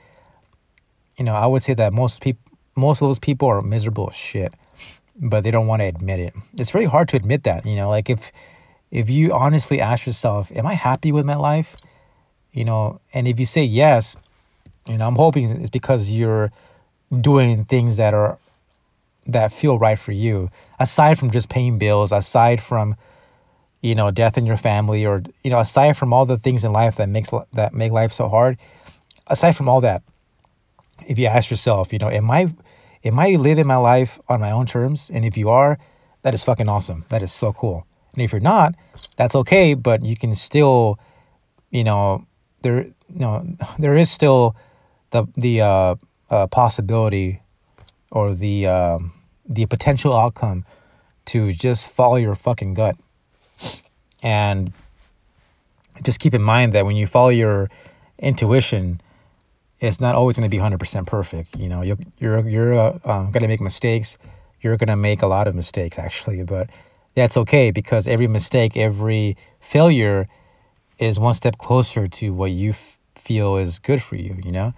you 1.16 1.24
know, 1.24 1.35
I 1.35 1.46
would 1.46 1.62
say 1.62 1.74
that 1.74 1.92
most 1.92 2.20
people, 2.20 2.40
most 2.77 3.03
of 3.03 3.09
those 3.09 3.18
people 3.18 3.48
are 3.48 3.61
miserable 3.61 4.11
shit, 4.11 4.55
but 5.16 5.42
they 5.42 5.51
don't 5.51 5.66
want 5.66 5.81
to 5.81 5.87
admit 5.87 6.20
it. 6.20 6.35
It's 6.57 6.70
very 6.70 6.85
hard 6.85 7.09
to 7.11 7.16
admit 7.16 7.44
that. 7.44 7.66
You 7.66 7.77
know, 7.77 7.88
like 7.88 8.09
if 8.09 8.33
if 8.90 9.11
you 9.11 9.33
honestly 9.33 9.81
ask 9.81 10.07
yourself, 10.07 10.51
"Am 10.55 10.66
I 10.66 10.74
happy 10.74 11.12
with 11.12 11.27
my 11.27 11.37
life?" 11.37 11.77
You 12.53 12.64
know, 12.64 13.01
and 13.12 13.29
if 13.29 13.38
you 13.40 13.46
say 13.46 13.64
yes, 13.64 14.16
you 14.88 14.96
know, 14.96 15.07
I'm 15.07 15.16
hoping 15.16 15.51
it's 15.51 15.70
because 15.70 16.11
you're 16.11 16.51
doing 17.20 17.64
things 17.64 17.96
that 17.96 18.14
are 18.14 18.38
that 19.27 19.53
feel 19.53 19.79
right 19.79 19.98
for 19.98 20.12
you. 20.12 20.51
Aside 20.79 21.18
from 21.18 21.31
just 21.31 21.48
paying 21.48 21.79
bills, 21.79 22.12
aside 22.12 22.62
from 22.62 22.96
you 23.83 23.94
know 23.94 24.11
death 24.11 24.38
in 24.38 24.46
your 24.46 24.57
family, 24.57 25.07
or 25.07 25.22
you 25.42 25.51
know, 25.51 25.59
aside 25.59 25.96
from 25.96 26.12
all 26.12 26.27
the 26.27 26.38
things 26.38 26.64
in 26.64 26.72
life 26.72 26.96
that 26.96 27.09
makes 27.09 27.31
that 27.53 27.74
make 27.74 27.92
life 27.92 28.12
so 28.12 28.29
hard, 28.29 28.59
aside 29.28 29.56
from 29.56 29.68
all 29.68 29.82
that, 29.82 30.02
if 31.06 31.18
you 31.18 31.26
ask 31.26 31.50
yourself, 31.50 31.92
you 31.92 31.98
know, 31.98 32.10
am 32.10 32.30
I 32.30 32.52
am 33.04 33.18
I 33.18 33.30
living 33.30 33.66
my 33.66 33.76
life 33.76 34.18
on 34.28 34.40
my 34.40 34.50
own 34.50 34.66
terms? 34.66 35.10
And 35.12 35.24
if 35.24 35.36
you 35.36 35.50
are, 35.50 35.78
that 36.22 36.34
is 36.34 36.42
fucking 36.42 36.68
awesome. 36.68 37.04
That 37.08 37.22
is 37.22 37.32
so 37.32 37.52
cool. 37.52 37.86
And 38.12 38.22
if 38.22 38.32
you're 38.32 38.40
not, 38.40 38.74
that's 39.16 39.34
okay, 39.34 39.74
but 39.74 40.04
you 40.04 40.16
can 40.16 40.34
still, 40.34 40.98
you 41.70 41.84
know, 41.84 42.26
there, 42.62 42.84
you 42.84 42.94
know, 43.08 43.46
there 43.78 43.94
is 43.94 44.10
still 44.10 44.56
the 45.10 45.26
the 45.36 45.60
uh, 45.60 45.94
uh, 46.30 46.46
possibility 46.48 47.40
or 48.10 48.34
the 48.34 48.66
uh, 48.66 48.98
the 49.48 49.66
potential 49.66 50.16
outcome 50.16 50.64
to 51.26 51.52
just 51.52 51.90
follow 51.90 52.16
your 52.16 52.34
fucking 52.34 52.74
gut 52.74 52.96
and 54.22 54.72
just 56.02 56.20
keep 56.20 56.34
in 56.34 56.42
mind 56.42 56.72
that 56.72 56.86
when 56.86 56.96
you 56.96 57.06
follow 57.06 57.28
your 57.28 57.70
intuition 58.18 59.00
it's 59.80 60.00
not 60.00 60.14
always 60.14 60.36
going 60.36 60.48
to 60.48 60.54
be 60.54 60.60
100% 60.60 61.06
perfect 61.06 61.56
you 61.56 61.68
know 61.68 61.82
you're 61.82 61.98
you're, 62.18 62.48
you're 62.48 62.78
uh, 62.78 62.98
um, 63.04 63.30
going 63.30 63.42
to 63.42 63.48
make 63.48 63.60
mistakes. 63.60 64.18
You're 64.60 64.76
going 64.76 64.88
to 64.88 64.96
make 64.96 65.22
a 65.22 65.26
lot 65.26 65.46
of 65.46 65.54
mistakes 65.54 65.98
actually 65.98 66.42
but 66.42 66.70
that's 67.14 67.36
okay 67.36 67.70
because 67.70 68.06
every 68.06 68.26
mistake 68.26 68.76
every 68.76 69.36
failure 69.60 70.28
is 70.98 71.18
one 71.18 71.34
step 71.34 71.58
closer 71.58 72.08
to 72.08 72.32
what 72.32 72.50
you 72.50 72.70
f- 72.70 72.98
feel 73.14 73.56
is 73.56 73.78
good 73.78 74.02
for 74.02 74.16
you 74.16 74.36
you 74.44 74.52
know? 74.52 74.74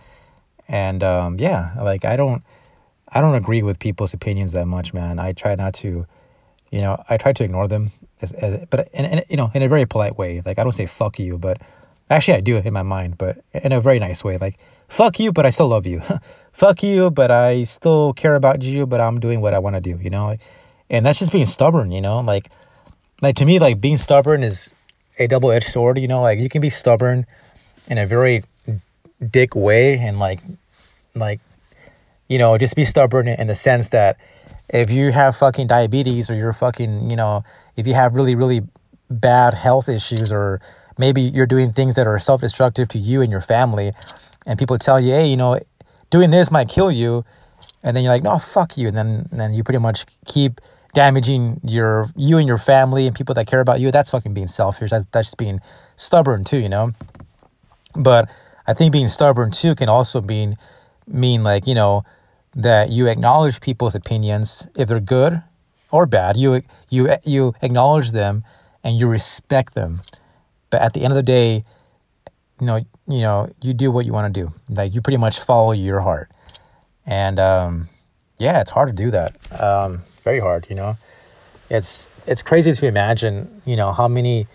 And 0.68 1.02
um, 1.02 1.38
yeah 1.38 1.72
like 1.78 2.04
i 2.04 2.16
don't 2.16 2.42
i 3.08 3.20
don't 3.20 3.34
agree 3.34 3.62
with 3.62 3.78
people's 3.78 4.14
opinions 4.14 4.52
that 4.52 4.66
much 4.66 4.92
man. 4.92 5.18
I 5.18 5.32
try 5.32 5.54
not 5.54 5.74
to 5.74 6.06
you 6.70 6.80
know 6.80 7.02
i 7.08 7.16
try 7.16 7.32
to 7.32 7.44
ignore 7.44 7.68
them 7.68 7.90
as, 8.20 8.32
as, 8.32 8.66
but 8.68 8.88
in, 8.92 9.24
you 9.30 9.36
know 9.36 9.50
in 9.54 9.62
a 9.62 9.68
very 9.68 9.86
polite 9.86 10.16
way. 10.18 10.42
Like 10.44 10.58
i 10.58 10.62
don't 10.62 10.72
say 10.72 10.86
fuck 10.86 11.18
you 11.18 11.38
but 11.38 11.60
actually 12.10 12.34
i 12.34 12.40
do 12.40 12.56
it 12.56 12.66
in 12.66 12.72
my 12.72 12.82
mind 12.82 13.16
but 13.16 13.42
in 13.54 13.72
a 13.72 13.80
very 13.80 13.98
nice 13.98 14.22
way 14.22 14.36
like 14.38 14.58
fuck 14.88 15.18
you 15.18 15.32
but 15.32 15.46
i 15.46 15.50
still 15.50 15.68
love 15.68 15.86
you. 15.86 16.02
Fuck 16.52 16.82
you 16.82 17.10
but 17.10 17.30
i 17.30 17.64
still 17.64 18.12
care 18.12 18.34
about 18.34 18.60
you 18.60 18.84
but 18.84 19.00
i'm 19.00 19.20
doing 19.20 19.40
what 19.40 19.54
i 19.54 19.58
want 19.60 19.76
to 19.76 19.80
do 19.80 19.98
you 20.02 20.10
know? 20.10 20.36
And 20.90 21.06
that's 21.06 21.20
just 21.20 21.30
being 21.32 21.46
stubborn 21.46 21.92
you 21.92 22.00
know? 22.00 22.20
Like 22.20 22.50
like 23.22 23.36
to 23.36 23.44
me 23.44 23.60
like 23.60 23.80
being 23.80 23.96
stubborn 23.96 24.42
is 24.42 24.70
a 25.18 25.28
double-edged 25.28 25.68
sword 25.68 25.98
you 25.98 26.08
know? 26.08 26.20
Like 26.20 26.40
you 26.40 26.48
can 26.48 26.60
be 26.60 26.68
stubborn 26.68 27.24
in 27.86 27.98
a 27.98 28.06
very 28.06 28.42
dick 29.30 29.54
way 29.54 29.98
and 29.98 30.18
like 30.18 30.40
like 31.14 31.40
you 32.28 32.38
know 32.38 32.58
just 32.58 32.74
be 32.74 32.84
stubborn 32.84 33.28
in 33.28 33.46
the 33.46 33.54
sense 33.54 33.90
that 33.90 34.16
if 34.68 34.90
you 34.90 35.12
have 35.12 35.36
fucking 35.36 35.66
diabetes 35.66 36.30
or 36.30 36.34
you're 36.34 36.52
fucking 36.52 37.10
you 37.10 37.16
know 37.16 37.44
if 37.76 37.86
you 37.86 37.94
have 37.94 38.14
really 38.14 38.34
really 38.34 38.62
bad 39.10 39.54
health 39.54 39.88
issues 39.88 40.32
or 40.32 40.60
maybe 40.98 41.22
you're 41.22 41.46
doing 41.46 41.72
things 41.72 41.94
that 41.94 42.06
are 42.06 42.18
self-destructive 42.18 42.88
to 42.88 42.98
you 42.98 43.22
and 43.22 43.30
your 43.30 43.40
family 43.40 43.92
and 44.46 44.58
people 44.58 44.78
tell 44.78 45.00
you 45.00 45.12
hey 45.12 45.26
you 45.26 45.36
know 45.36 45.58
doing 46.10 46.30
this 46.30 46.50
might 46.50 46.68
kill 46.68 46.90
you 46.90 47.24
and 47.82 47.96
then 47.96 48.04
you're 48.04 48.12
like 48.12 48.22
no 48.22 48.38
fuck 48.38 48.76
you 48.76 48.88
and 48.88 48.96
then 48.96 49.28
and 49.30 49.40
then 49.40 49.54
you 49.54 49.62
pretty 49.62 49.78
much 49.78 50.06
keep 50.26 50.60
damaging 50.92 51.60
your 51.62 52.08
you 52.16 52.38
and 52.38 52.48
your 52.48 52.58
family 52.58 53.06
and 53.06 53.14
people 53.14 53.34
that 53.34 53.46
care 53.46 53.60
about 53.60 53.80
you. 53.80 53.90
That's 53.90 54.10
fucking 54.10 54.34
being 54.34 54.48
selfish. 54.48 54.90
That's, 54.90 55.04
that's 55.12 55.28
just 55.28 55.36
being 55.36 55.60
stubborn 55.96 56.44
too 56.44 56.58
you 56.58 56.68
know? 56.68 56.92
But 57.94 58.28
i 58.66 58.74
think 58.74 58.92
being 58.92 59.08
stubborn 59.08 59.50
too 59.50 59.74
can 59.74 59.88
also 59.88 60.20
mean 60.20 60.56
mean 61.06 61.42
like 61.42 61.66
you 61.66 61.74
know 61.74 62.04
that 62.54 62.90
you 62.90 63.08
acknowledge 63.08 63.60
people's 63.60 63.94
opinions 63.94 64.66
if 64.76 64.88
they're 64.88 65.00
good 65.00 65.42
or 65.90 66.06
bad. 66.06 66.36
You 66.36 66.62
you 66.88 67.08
you 67.24 67.54
acknowledge 67.62 68.12
them 68.12 68.44
and 68.84 68.96
you 68.98 69.06
respect 69.06 69.74
them 69.74 70.02
but 70.70 70.80
at 70.80 70.92
the 70.92 71.02
end 71.02 71.12
of 71.12 71.16
the 71.16 71.22
day 71.22 71.64
you 72.60 72.66
know 72.66 72.76
you 73.08 73.20
know 73.20 73.50
you 73.60 73.74
do 73.74 73.90
what 73.90 74.06
you 74.06 74.12
want 74.12 74.32
to 74.32 74.44
do. 74.44 74.52
Like 74.68 74.94
you 74.94 75.00
pretty 75.00 75.16
much 75.16 75.40
follow 75.40 75.72
your 75.72 76.00
heart. 76.00 76.30
And 77.06 77.38
um 77.40 77.88
yeah 78.38 78.60
it's 78.60 78.70
hard 78.70 78.88
to 78.88 78.94
do 78.94 79.10
that. 79.10 79.36
Um 79.60 80.02
very 80.24 80.40
hard 80.40 80.66
you 80.68 80.76
know? 80.76 80.96
It's 81.68 82.08
it's 82.26 82.42
crazy 82.42 82.72
to 82.72 82.86
imagine 82.86 83.62
you 83.64 83.76
know 83.76 83.92
how 83.92 84.08
many 84.08 84.46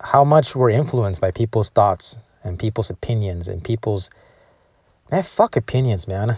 how 0.00 0.24
much 0.24 0.54
we're 0.54 0.70
influenced 0.70 1.20
by 1.20 1.32
people's 1.32 1.70
thoughts 1.70 2.16
and 2.44 2.58
people's 2.58 2.90
opinions 2.90 3.48
and 3.48 3.62
people's 3.62 4.10
man 5.10 5.22
fuck 5.22 5.56
opinions 5.56 6.06
man. 6.06 6.36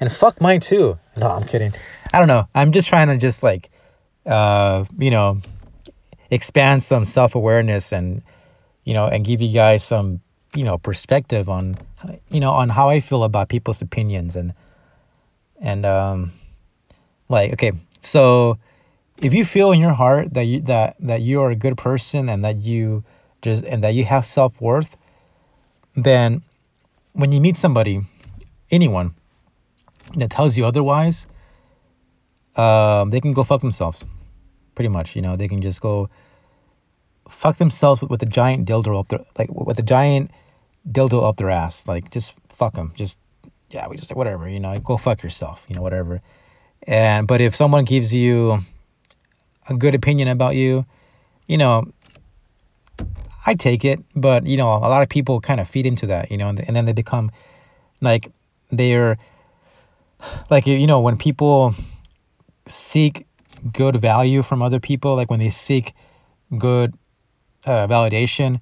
And 0.00 0.10
fuck 0.10 0.40
mine 0.40 0.60
too. 0.60 0.98
No 1.16 1.28
i'm 1.28 1.44
kidding. 1.44 1.72
I 2.12 2.18
don't 2.18 2.28
know. 2.28 2.48
I'm 2.54 2.72
just 2.72 2.88
trying 2.88 3.08
to 3.08 3.18
just 3.18 3.42
like 3.42 3.70
uh 4.24 4.86
you 4.98 5.10
know 5.10 5.42
expand 6.32 6.82
some 6.82 7.04
self-awareness 7.04 7.92
and 7.92 8.22
you 8.84 8.94
know 8.94 9.06
and 9.06 9.22
give 9.24 9.42
you 9.42 9.52
guys 9.52 9.84
some 9.84 10.20
you 10.54 10.64
know 10.64 10.78
perspective 10.78 11.50
on 11.50 11.76
you 12.30 12.40
know 12.40 12.52
on 12.52 12.70
how 12.70 12.88
i 12.88 13.00
feel 13.00 13.22
about 13.22 13.50
people's 13.50 13.82
opinions 13.82 14.34
and 14.34 14.54
and 15.60 15.84
um 15.84 16.32
like 17.28 17.52
okay 17.52 17.72
so 18.00 18.56
if 19.18 19.34
you 19.34 19.44
feel 19.44 19.72
in 19.72 19.78
your 19.78 19.92
heart 19.92 20.32
that 20.32 20.44
you 20.44 20.62
that 20.62 20.96
that 21.00 21.20
you 21.20 21.42
are 21.42 21.50
a 21.50 21.54
good 21.54 21.76
person 21.76 22.30
and 22.30 22.46
that 22.46 22.56
you 22.56 23.04
just 23.42 23.62
and 23.64 23.84
that 23.84 23.92
you 23.92 24.02
have 24.02 24.24
self-worth 24.24 24.96
then 25.96 26.42
when 27.12 27.30
you 27.30 27.42
meet 27.42 27.58
somebody 27.58 28.00
anyone 28.70 29.14
that 30.16 30.30
tells 30.30 30.56
you 30.56 30.64
otherwise 30.64 31.26
um, 32.56 33.10
they 33.10 33.20
can 33.20 33.34
go 33.34 33.44
fuck 33.44 33.60
themselves 33.60 34.02
pretty 34.74 34.88
much 34.88 35.14
you 35.16 35.22
know 35.22 35.36
they 35.36 35.48
can 35.48 35.62
just 35.62 35.80
go 35.80 36.08
fuck 37.28 37.56
themselves 37.56 38.00
with, 38.00 38.10
with 38.10 38.22
a 38.22 38.26
giant 38.26 38.68
dildo 38.68 38.98
up 38.98 39.08
their 39.08 39.20
like 39.38 39.50
with 39.50 39.78
a 39.78 39.82
giant 39.82 40.30
dildo 40.90 41.22
up 41.22 41.36
their 41.36 41.50
ass. 41.50 41.86
Like 41.86 42.10
just 42.10 42.34
fuck 42.56 42.74
them 42.74 42.92
just 42.96 43.18
yeah 43.70 43.88
we 43.88 43.96
just 43.96 44.14
whatever 44.14 44.48
you 44.48 44.60
know 44.60 44.78
go 44.78 44.96
fuck 44.96 45.22
yourself 45.22 45.64
you 45.68 45.74
know 45.74 45.82
whatever. 45.82 46.20
And 46.84 47.26
but 47.26 47.40
if 47.40 47.54
someone 47.54 47.84
gives 47.84 48.12
you 48.12 48.58
a 49.68 49.74
good 49.74 49.94
opinion 49.94 50.28
about 50.28 50.56
you, 50.56 50.84
you 51.46 51.56
know, 51.56 51.92
I 53.46 53.54
take 53.54 53.84
it, 53.84 54.00
but 54.14 54.46
you 54.46 54.56
know, 54.56 54.68
a 54.68 54.90
lot 54.90 55.02
of 55.02 55.08
people 55.08 55.40
kind 55.40 55.60
of 55.60 55.68
feed 55.68 55.86
into 55.86 56.06
that, 56.08 56.30
you 56.30 56.36
know, 56.36 56.48
and, 56.48 56.60
and 56.66 56.74
then 56.74 56.84
they 56.84 56.92
become 56.92 57.30
like 58.00 58.30
they're 58.70 59.18
like 60.50 60.66
you 60.66 60.86
know 60.86 61.00
when 61.00 61.16
people 61.16 61.74
seek 62.68 63.26
good 63.70 63.96
value 63.96 64.42
from 64.42 64.62
other 64.62 64.80
people, 64.80 65.14
like 65.14 65.30
when 65.30 65.40
they 65.40 65.50
seek 65.50 65.94
good 66.58 66.94
uh, 67.64 67.86
validation, 67.86 68.60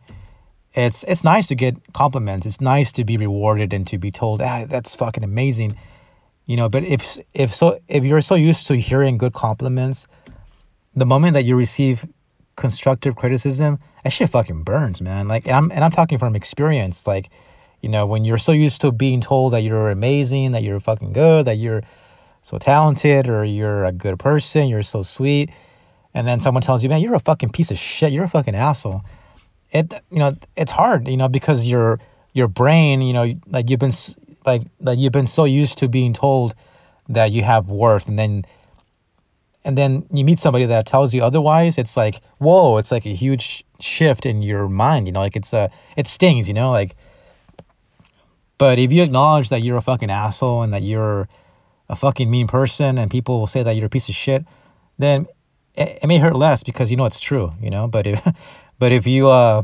it's 0.74 1.04
it's 1.08 1.24
nice 1.24 1.48
to 1.48 1.54
get 1.54 1.92
compliments. 1.92 2.46
It's 2.46 2.60
nice 2.60 2.92
to 2.92 3.04
be 3.04 3.16
rewarded 3.16 3.72
and 3.72 3.86
to 3.88 3.98
be 3.98 4.10
told, 4.10 4.40
ah, 4.40 4.66
that's 4.66 4.94
fucking 4.94 5.24
amazing, 5.24 5.76
you 6.46 6.56
know. 6.56 6.68
But 6.68 6.84
if 6.84 7.18
if 7.34 7.54
so 7.54 7.80
if 7.88 8.04
you're 8.04 8.22
so 8.22 8.34
used 8.34 8.66
to 8.68 8.76
hearing 8.76 9.18
good 9.18 9.32
compliments 9.32 10.06
the 10.94 11.06
moment 11.06 11.34
that 11.34 11.44
you 11.44 11.56
receive 11.56 12.04
constructive 12.56 13.16
criticism, 13.16 13.78
that 14.04 14.12
shit 14.12 14.30
fucking 14.30 14.62
burns, 14.62 15.00
man. 15.00 15.28
Like, 15.28 15.46
and 15.46 15.56
I'm 15.56 15.72
and 15.72 15.82
I'm 15.84 15.92
talking 15.92 16.18
from 16.18 16.36
experience. 16.36 17.06
Like, 17.06 17.30
you 17.80 17.88
know, 17.88 18.06
when 18.06 18.24
you're 18.24 18.38
so 18.38 18.52
used 18.52 18.82
to 18.82 18.92
being 18.92 19.20
told 19.20 19.52
that 19.54 19.62
you're 19.62 19.90
amazing, 19.90 20.52
that 20.52 20.62
you're 20.62 20.80
fucking 20.80 21.12
good, 21.12 21.46
that 21.46 21.56
you're 21.56 21.82
so 22.50 22.58
talented, 22.58 23.28
or 23.28 23.44
you're 23.44 23.84
a 23.84 23.92
good 23.92 24.18
person, 24.18 24.68
you're 24.68 24.82
so 24.82 25.02
sweet, 25.02 25.50
and 26.12 26.26
then 26.26 26.40
someone 26.40 26.62
tells 26.62 26.82
you, 26.82 26.88
man, 26.88 27.00
you're 27.00 27.14
a 27.14 27.20
fucking 27.20 27.50
piece 27.50 27.70
of 27.70 27.78
shit, 27.78 28.12
you're 28.12 28.24
a 28.24 28.28
fucking 28.28 28.56
asshole. 28.56 29.02
It, 29.70 29.92
you 30.10 30.18
know, 30.18 30.36
it's 30.56 30.72
hard, 30.72 31.06
you 31.06 31.16
know, 31.16 31.28
because 31.28 31.64
your 31.64 32.00
your 32.32 32.48
brain, 32.48 33.02
you 33.02 33.12
know, 33.12 33.34
like 33.46 33.70
you've 33.70 33.78
been 33.78 33.92
like 34.44 34.62
like 34.80 34.98
you've 34.98 35.12
been 35.12 35.28
so 35.28 35.44
used 35.44 35.78
to 35.78 35.88
being 35.88 36.12
told 36.12 36.54
that 37.08 37.30
you 37.30 37.42
have 37.44 37.68
worth, 37.68 38.08
and 38.08 38.18
then 38.18 38.44
and 39.64 39.78
then 39.78 40.06
you 40.10 40.24
meet 40.24 40.40
somebody 40.40 40.66
that 40.66 40.86
tells 40.86 41.14
you 41.14 41.22
otherwise, 41.22 41.78
it's 41.78 41.96
like, 41.96 42.20
whoa, 42.38 42.78
it's 42.78 42.90
like 42.90 43.06
a 43.06 43.14
huge 43.14 43.64
shift 43.78 44.26
in 44.26 44.42
your 44.42 44.68
mind, 44.68 45.06
you 45.06 45.12
know, 45.12 45.20
like 45.20 45.36
it's 45.36 45.52
a, 45.52 45.70
it 45.96 46.08
stings, 46.08 46.48
you 46.48 46.54
know, 46.54 46.70
like, 46.70 46.96
but 48.58 48.78
if 48.78 48.90
you 48.90 49.02
acknowledge 49.02 49.50
that 49.50 49.60
you're 49.62 49.76
a 49.76 49.82
fucking 49.82 50.10
asshole 50.10 50.62
and 50.62 50.72
that 50.72 50.82
you're 50.82 51.28
a 51.90 51.96
fucking 51.96 52.30
mean 52.30 52.46
person 52.46 52.96
and 52.98 53.10
people 53.10 53.38
will 53.40 53.46
say 53.46 53.62
that 53.62 53.72
you're 53.72 53.86
a 53.86 53.90
piece 53.90 54.08
of 54.08 54.14
shit, 54.14 54.44
then 54.98 55.26
it, 55.74 55.98
it 56.02 56.06
may 56.06 56.18
hurt 56.18 56.36
less 56.36 56.62
because 56.62 56.90
you 56.90 56.96
know 56.96 57.04
it's 57.04 57.20
true, 57.20 57.52
you 57.60 57.68
know, 57.68 57.88
but 57.88 58.06
if, 58.06 58.26
but 58.78 58.92
if 58.92 59.06
you, 59.06 59.28
uh, 59.28 59.62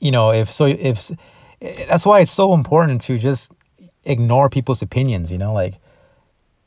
you 0.00 0.10
know, 0.10 0.32
if 0.32 0.52
so, 0.52 0.66
if, 0.66 1.10
that's 1.60 2.04
why 2.04 2.20
it's 2.20 2.30
so 2.30 2.52
important 2.52 3.00
to 3.02 3.16
just 3.16 3.50
ignore 4.04 4.50
people's 4.50 4.82
opinions, 4.82 5.32
you 5.32 5.38
know, 5.38 5.52
like, 5.52 5.74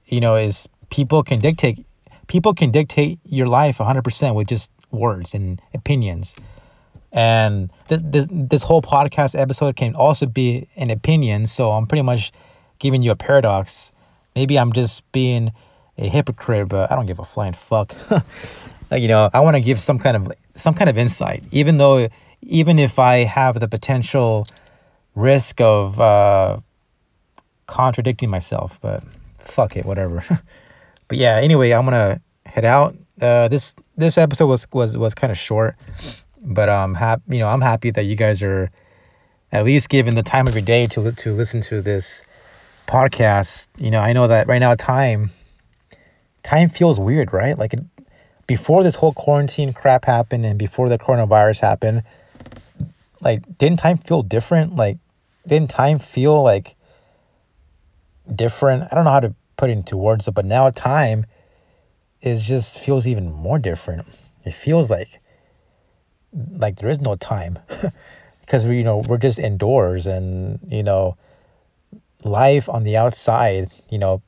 you 0.06 0.22
know, 0.22 0.36
is 0.36 0.68
people 0.90 1.24
can 1.24 1.40
dictate 1.40 1.86
people 2.28 2.54
can 2.54 2.72
dictate 2.72 3.20
your 3.26 3.48
life 3.48 3.80
100% 3.80 4.36
with 4.36 4.48
just 4.48 4.72
words 4.92 5.34
and 5.34 5.62
opinions. 5.74 6.34
And 7.12 7.70
th- 7.90 8.02
th- 8.10 8.28
this 8.32 8.64
whole 8.64 8.82
podcast 8.82 9.38
episode 9.38 9.76
can 9.76 9.96
also 9.96 10.26
be 10.28 10.70
an 10.78 10.92
opinion. 10.92 11.48
So 11.48 11.72
I'm 11.72 11.88
pretty 11.88 12.04
much 12.04 12.32
giving 12.80 13.02
you 13.02 13.12
a 13.12 13.18
paradox. 13.18 13.92
Maybe 14.36 14.58
I'm 14.58 14.74
just 14.74 15.10
being 15.12 15.52
a 15.98 16.08
hypocrite, 16.08 16.70
but 16.70 16.92
I 16.92 16.96
don't 16.96 17.06
give 17.06 17.20
a 17.20 17.26
flying 17.26 17.54
fuck. 17.54 17.94
like, 18.92 19.02
you 19.02 19.08
know, 19.08 19.30
I 19.34 19.42
want 19.42 19.56
to 19.56 19.62
give 19.62 19.80
some 19.80 20.00
kind 20.00 20.18
of 20.18 20.32
some 20.56 20.74
kind 20.74 20.90
of 20.90 20.98
insight, 20.98 21.44
even 21.52 21.78
though 21.78 22.10
even 22.42 22.80
if 22.80 23.00
I 23.00 23.24
have 23.24 23.60
the 23.60 23.68
potential 23.68 24.48
risk 25.16 25.62
of 25.62 26.00
uh, 26.00 26.60
contradicting 27.68 28.30
myself, 28.30 28.80
but 28.82 29.04
fuck 29.38 29.76
it, 29.78 29.86
whatever. 29.86 30.24
But 31.08 31.18
yeah, 31.18 31.42
anyway, 31.42 31.72
I'm 31.72 31.84
gonna 31.84 32.22
head 32.46 32.64
out. 32.64 32.96
uh, 33.22 33.50
this 33.50 33.76
this 33.98 34.18
episode 34.18 34.48
was 34.48 34.66
was 34.72 34.96
was 34.96 35.14
kind 35.14 35.30
of 35.30 35.38
short, 35.38 35.76
but 36.42 36.70
um, 36.70 36.96
hap- 36.96 37.22
you 37.28 37.40
know, 37.40 37.50
I'm 37.50 37.60
happy 37.60 37.92
that 37.92 38.04
you 38.04 38.16
guys 38.16 38.42
are 38.42 38.72
at 39.52 39.66
least 39.66 39.90
given 39.90 40.16
the 40.16 40.24
time 40.24 40.48
of 40.48 40.54
your 40.54 40.62
day 40.62 40.86
to 40.86 41.12
to 41.12 41.34
listen 41.34 41.60
to 41.64 41.82
this 41.82 42.22
podcast. 42.92 43.70
You 43.78 43.90
know, 43.90 44.02
I 44.02 44.14
know 44.14 44.28
that 44.28 44.48
right 44.48 44.60
now 44.60 44.76
time 44.76 45.32
time 46.44 46.70
feels 46.70 47.00
weird, 47.00 47.32
right? 47.32 47.58
Like 47.58 47.74
it, 47.74 47.80
before 48.48 48.84
this 48.84 48.96
whole 48.96 49.14
quarantine 49.14 49.72
crap 49.72 50.04
happened 50.04 50.46
and 50.46 50.60
before 50.60 50.90
the 50.90 50.98
coronavirus 50.98 51.62
happened, 51.62 52.04
like 53.22 53.58
didn't 53.58 53.80
time 53.80 53.98
feel 53.98 54.24
different? 54.24 54.76
Like 54.76 54.98
didn't 55.48 55.70
time 55.70 56.00
feel 56.00 56.44
like 56.44 56.76
different? 58.34 58.84
I 58.92 58.96
don't 58.96 59.06
know 59.06 59.12
how 59.12 59.22
to 59.22 59.34
put 59.56 59.70
it 59.70 59.74
into 59.74 59.96
words, 59.96 60.28
but 60.28 60.46
now 60.46 60.70
time 60.70 61.26
is 62.22 62.46
just 62.46 62.78
feels 62.78 63.08
even 63.08 63.32
more 63.32 63.58
different. 63.58 64.06
It 64.44 64.54
feels 64.54 64.92
like 64.92 65.22
like 66.34 66.78
there 66.78 66.90
is 66.90 67.00
no 67.00 67.16
time 67.16 67.58
because 68.42 68.66
we 68.66 68.78
you 68.78 68.84
know 68.84 68.98
we're 69.08 69.18
just 69.18 69.40
indoors 69.40 70.08
and 70.08 70.60
you 70.70 70.84
know 70.84 71.16
life 72.24 72.70
on 72.70 72.84
the 72.84 72.98
outside, 72.98 73.72
you 73.90 73.98
know, 73.98 74.22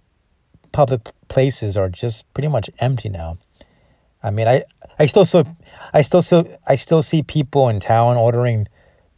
public 0.72 1.12
places 1.28 1.78
are 1.78 1.90
just 1.90 2.32
pretty 2.34 2.48
much 2.48 2.70
empty 2.80 3.10
now. 3.10 3.38
I 4.22 4.32
mean, 4.32 4.48
I 4.48 4.64
I 4.98 5.06
still 5.08 5.26
so 5.26 5.46
I 5.94 6.02
still 6.02 6.22
so 6.22 6.48
I 6.66 6.76
still 6.76 7.02
see 7.02 7.24
people 7.24 7.70
in 7.70 7.80
town 7.80 8.18
ordering 8.18 8.68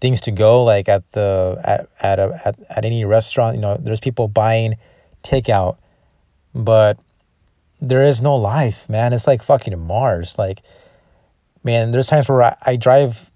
things 0.02 0.22
to 0.22 0.32
go 0.32 0.64
like 0.64 0.90
at 0.90 1.10
the 1.12 1.60
at 1.64 1.90
at 2.02 2.20
a, 2.20 2.42
at, 2.46 2.60
at 2.70 2.86
any 2.86 3.06
restaurant, 3.06 3.56
you 3.56 3.62
know, 3.62 3.78
there's 3.80 4.00
people 4.00 4.28
buying 4.28 4.76
takeout, 5.24 5.78
but 6.54 6.98
there 7.82 8.04
is 8.04 8.22
no 8.22 8.36
life, 8.36 8.90
man. 8.90 9.14
It's 9.14 9.28
like 9.28 9.44
fucking 9.44 9.78
Mars. 9.80 10.38
Like, 10.40 10.62
man, 11.64 11.92
there's 11.92 12.08
times 12.08 12.28
where 12.28 12.44
I, 12.44 12.58
I 12.62 12.76
drive 12.76 13.30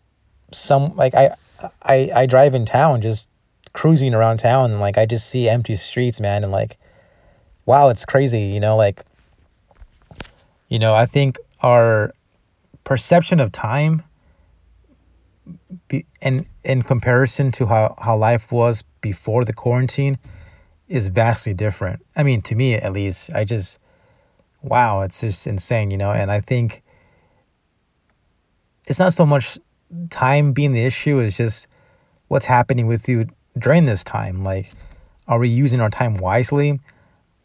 some 0.52 0.96
like 0.96 1.14
I 1.14 1.36
I 1.82 2.12
I 2.14 2.26
drive 2.26 2.56
in 2.56 2.66
town 2.66 3.02
just 3.02 3.28
cruising 3.74 4.14
around 4.14 4.38
town 4.38 4.72
and 4.72 4.80
like 4.80 4.98
I 4.98 5.06
just 5.06 5.30
see 5.30 5.50
empty 5.50 5.76
streets, 5.76 6.20
man, 6.20 6.44
and 6.44 6.52
like 6.52 6.78
wow, 7.66 7.90
it's 7.90 8.06
crazy, 8.06 8.42
you 8.42 8.60
know, 8.60 8.78
like 8.78 9.04
you 10.68 10.80
know, 10.80 10.94
I 10.94 11.06
think 11.06 11.38
our 11.62 12.14
perception 12.84 13.40
of 13.40 13.52
time 13.52 14.04
be, 15.88 16.06
in 16.22 16.46
in 16.64 16.84
comparison 16.84 17.52
to 17.54 17.66
how 17.66 17.96
how 18.00 18.18
life 18.18 18.52
was 18.52 18.84
before 19.02 19.46
the 19.46 19.54
quarantine 19.54 20.18
is 20.88 21.08
vastly 21.08 21.54
different. 21.54 22.04
I 22.16 22.24
mean, 22.24 22.42
to 22.44 22.56
me 22.56 22.76
at 22.76 22.94
least, 22.94 23.30
I 23.34 23.46
just 23.46 23.80
wow, 24.62 25.02
it's 25.02 25.22
just 25.22 25.48
insane, 25.48 25.92
you 25.92 25.98
know, 25.98 26.12
and 26.12 26.32
I 26.32 26.42
think 26.42 26.84
it's 28.86 29.00
not 29.00 29.14
so 29.14 29.26
much 29.26 29.58
time 30.10 30.54
being 30.54 30.74
the 30.74 30.86
issue, 30.86 31.20
it's 31.20 31.38
just 31.38 31.68
what's 32.28 32.46
happening 32.46 32.88
with 32.88 33.08
you 33.08 33.28
during 33.60 33.86
this 33.86 34.04
time. 34.04 34.44
Like, 34.44 34.72
are 35.28 35.40
we 35.40 35.50
using 35.50 35.80
our 35.82 35.90
time 35.90 36.16
wisely? 36.18 36.80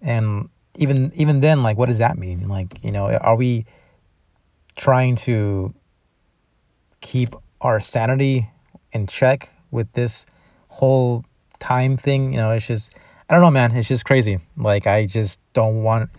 And 0.01 0.49
even 0.77 1.13
even 1.15 1.41
then, 1.41 1.63
like, 1.63 1.77
what 1.77 1.87
does 1.87 1.99
that 1.99 2.19
mean? 2.19 2.49
Like, 2.49 2.83
you 2.85 2.93
know, 2.93 3.11
are 3.11 3.37
we 3.37 3.67
trying 4.77 5.17
to 5.17 5.75
keep 7.01 7.37
our 7.61 7.81
sanity 7.81 8.49
in 8.93 9.07
check 9.07 9.51
with 9.71 9.93
this 9.93 10.27
whole 10.69 11.25
time 11.59 11.97
thing? 11.97 12.33
You 12.33 12.39
know, 12.39 12.51
it's 12.53 12.67
just 12.67 12.95
I 13.29 13.35
don't 13.35 13.43
know, 13.43 13.51
man. 13.51 13.75
It's 13.75 13.89
just 13.89 14.05
crazy. 14.05 14.39
Like, 14.57 14.87
I 14.87 15.07
just 15.07 15.41
don't 15.53 15.83
want 15.83 16.11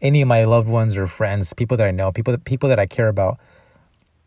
any 0.00 0.22
of 0.22 0.28
my 0.28 0.44
loved 0.44 0.68
ones 0.68 0.96
or 0.96 1.06
friends, 1.06 1.52
people 1.52 1.76
that 1.76 1.86
I 1.86 1.92
know, 1.92 2.12
people 2.12 2.32
that 2.32 2.44
people 2.44 2.68
that 2.68 2.78
I 2.78 2.86
care 2.86 3.08
about, 3.08 3.38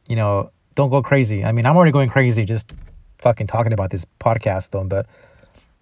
you 0.08 0.16
know, 0.16 0.52
don't 0.76 0.90
go 0.90 1.02
crazy. 1.02 1.44
I 1.44 1.52
mean, 1.52 1.66
I'm 1.66 1.76
already 1.76 1.92
going 1.92 2.10
crazy 2.10 2.46
just 2.46 2.72
fucking 3.20 3.48
talking 3.48 3.74
about 3.74 3.90
this 3.90 4.06
podcast 4.20 4.72
though, 4.72 4.84
but 4.84 5.08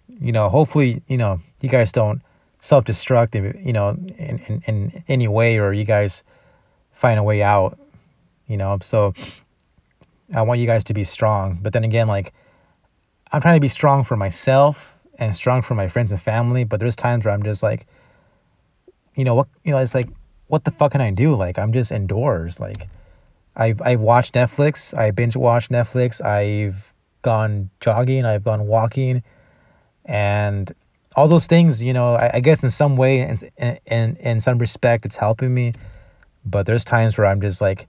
you 0.08 0.32
know, 0.32 0.48
hopefully, 0.48 1.02
you 1.08 1.16
know, 1.16 1.40
you 1.60 1.68
guys 1.68 1.92
don't 1.92 2.22
self-destruct, 2.60 3.64
you 3.64 3.72
know, 3.72 3.90
in, 3.90 4.38
in, 4.46 4.62
in 4.66 5.04
any 5.08 5.28
way, 5.28 5.58
or 5.58 5.72
you 5.72 5.84
guys 5.84 6.22
find 6.92 7.18
a 7.18 7.22
way 7.22 7.42
out, 7.42 7.78
you 8.46 8.56
know. 8.56 8.78
So 8.82 9.14
I 10.34 10.42
want 10.42 10.60
you 10.60 10.66
guys 10.66 10.84
to 10.84 10.94
be 10.94 11.04
strong, 11.04 11.58
but 11.60 11.72
then 11.72 11.84
again, 11.84 12.06
like 12.06 12.32
I'm 13.32 13.40
trying 13.40 13.56
to 13.56 13.60
be 13.60 13.68
strong 13.68 14.04
for 14.04 14.16
myself 14.16 14.90
and 15.18 15.34
strong 15.34 15.62
for 15.62 15.74
my 15.74 15.88
friends 15.88 16.12
and 16.12 16.20
family, 16.20 16.64
but 16.64 16.80
there's 16.80 16.96
times 16.96 17.24
where 17.24 17.34
I'm 17.34 17.42
just 17.42 17.62
like, 17.62 17.86
you 19.14 19.24
know 19.24 19.34
what 19.34 19.48
you 19.62 19.70
know 19.70 19.78
it's 19.78 19.94
like 19.94 20.08
what 20.46 20.64
the 20.64 20.70
fuck 20.70 20.92
can 20.92 21.00
I 21.00 21.10
do? 21.10 21.34
Like 21.34 21.58
I'm 21.58 21.72
just 21.72 21.90
indoors. 21.92 22.60
Like 22.60 22.88
I've 23.56 23.82
I've 23.82 24.00
watched 24.00 24.34
Netflix. 24.34 24.96
I 24.96 25.10
binge 25.10 25.36
watched 25.36 25.70
Netflix. 25.70 26.24
I've 26.24 26.93
gone 27.24 27.70
jogging. 27.80 28.24
I've 28.24 28.44
gone 28.44 28.68
walking, 28.68 29.24
and 30.04 30.72
all 31.16 31.26
those 31.26 31.48
things. 31.48 31.82
You 31.82 31.92
know, 31.92 32.14
I, 32.14 32.30
I 32.34 32.40
guess 32.40 32.62
in 32.62 32.70
some 32.70 32.96
way, 32.96 33.20
in, 33.20 33.78
in 33.86 34.16
in 34.16 34.40
some 34.40 34.58
respect, 34.58 35.04
it's 35.04 35.16
helping 35.16 35.52
me. 35.52 35.72
But 36.46 36.66
there's 36.66 36.84
times 36.84 37.18
where 37.18 37.26
I'm 37.26 37.40
just 37.40 37.60
like, 37.60 37.88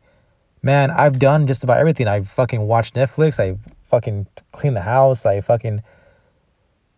man, 0.64 0.90
I've 0.90 1.20
done 1.20 1.46
just 1.46 1.64
about 1.64 1.78
everything. 1.78 2.08
I've 2.08 2.28
fucking 2.30 2.62
watched 2.62 2.96
Netflix. 2.96 3.40
I 3.40 3.60
fucking 3.92 4.26
cleaned 4.52 4.76
the 4.76 4.82
house. 4.82 5.26
I 5.26 5.42
fucking, 5.42 5.84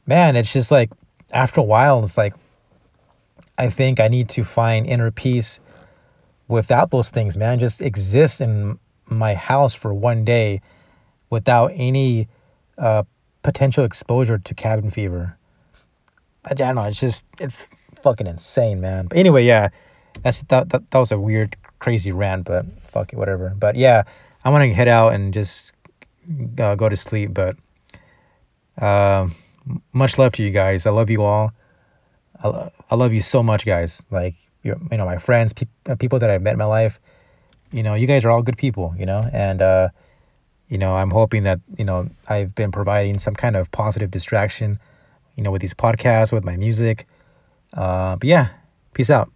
man, 0.06 0.38
it's 0.38 0.54
just 0.54 0.72
like 0.72 0.92
after 1.34 1.60
a 1.60 1.64
while, 1.64 2.06
it's 2.06 2.18
like 2.18 2.36
I 3.58 3.70
think 3.70 4.00
I 4.00 4.08
need 4.08 4.30
to 4.30 4.44
find 4.44 4.86
inner 4.86 5.12
peace 5.12 5.60
without 6.48 6.92
those 6.92 7.10
things, 7.10 7.36
man. 7.36 7.60
Just 7.60 7.82
exist 7.82 8.40
in 8.40 8.80
my 9.08 9.34
house 9.34 9.74
for 9.74 9.94
one 9.94 10.24
day 10.24 10.62
without 11.30 11.72
any 11.76 12.28
uh, 12.78 13.04
potential 13.44 13.86
exposure 13.86 14.38
to 14.38 14.54
cabin 14.54 14.90
fever. 14.90 15.38
I, 16.46 16.52
I 16.52 16.54
don't 16.54 16.76
know. 16.76 16.84
It's 16.84 17.00
just 17.00 17.26
it's 17.40 17.68
fucking 18.02 18.28
insane, 18.28 18.82
man. 18.82 19.08
But 19.08 19.18
anyway, 19.18 19.46
yeah, 19.46 19.70
that's 20.24 20.42
that 20.44 20.70
that, 20.70 20.90
that 20.92 21.00
was 21.00 21.12
a 21.12 21.20
weird, 21.20 21.56
crazy 21.80 22.12
rant, 22.12 22.46
but 22.46 22.66
fuck 22.84 23.14
it, 23.14 23.18
whatever. 23.18 23.54
But 23.58 23.76
yeah, 23.76 24.04
I'm 24.44 24.54
gonna 24.54 24.74
head 24.74 24.88
out 24.88 25.14
and 25.14 25.34
just 25.34 25.74
uh, 26.60 26.76
go 26.76 26.90
to 26.90 26.96
sleep. 26.96 27.34
But 27.34 27.56
uh, 28.80 29.30
much 29.94 30.18
love 30.18 30.34
to 30.34 30.44
you 30.44 30.52
guys. 30.52 30.86
I 30.86 30.92
love 30.92 31.10
you 31.10 31.24
all. 31.24 31.52
I, 32.44 32.70
I 32.92 32.96
love 32.96 33.14
you 33.14 33.22
so 33.22 33.44
much, 33.44 33.66
guys. 33.66 34.04
Like, 34.12 34.36
you 34.64 34.80
you 34.92 34.98
know, 34.98 35.06
my 35.06 35.18
friends, 35.18 35.54
pe- 35.54 35.66
uh, 35.88 35.96
people 35.96 36.20
that 36.20 36.30
I've 36.30 36.42
met 36.42 36.54
in 36.54 36.60
my 36.60 36.66
life, 36.66 37.00
you 37.72 37.84
know, 37.84 37.96
you 37.96 38.08
guys 38.08 38.26
are 38.26 38.30
all 38.30 38.42
good 38.42 38.58
people, 38.58 38.94
you 38.98 39.06
know, 39.06 39.28
and, 39.34 39.62
uh, 39.62 39.90
you 40.70 40.78
know, 40.78 40.96
I'm 40.96 41.12
hoping 41.12 41.44
that, 41.44 41.60
you 41.78 41.86
know, 41.86 42.10
I've 42.28 42.54
been 42.56 42.72
providing 42.72 43.20
some 43.20 43.36
kind 43.36 43.56
of 43.56 43.72
positive 43.72 44.12
distraction, 44.12 44.80
you 45.36 45.44
know, 45.44 45.52
with 45.52 45.62
these 45.62 45.74
podcasts, 45.74 46.32
with 46.32 46.44
my 46.44 46.58
music. 46.58 47.08
Uh, 47.74 48.16
but 48.16 48.28
yeah, 48.28 48.50
peace 48.94 49.10
out. 49.10 49.32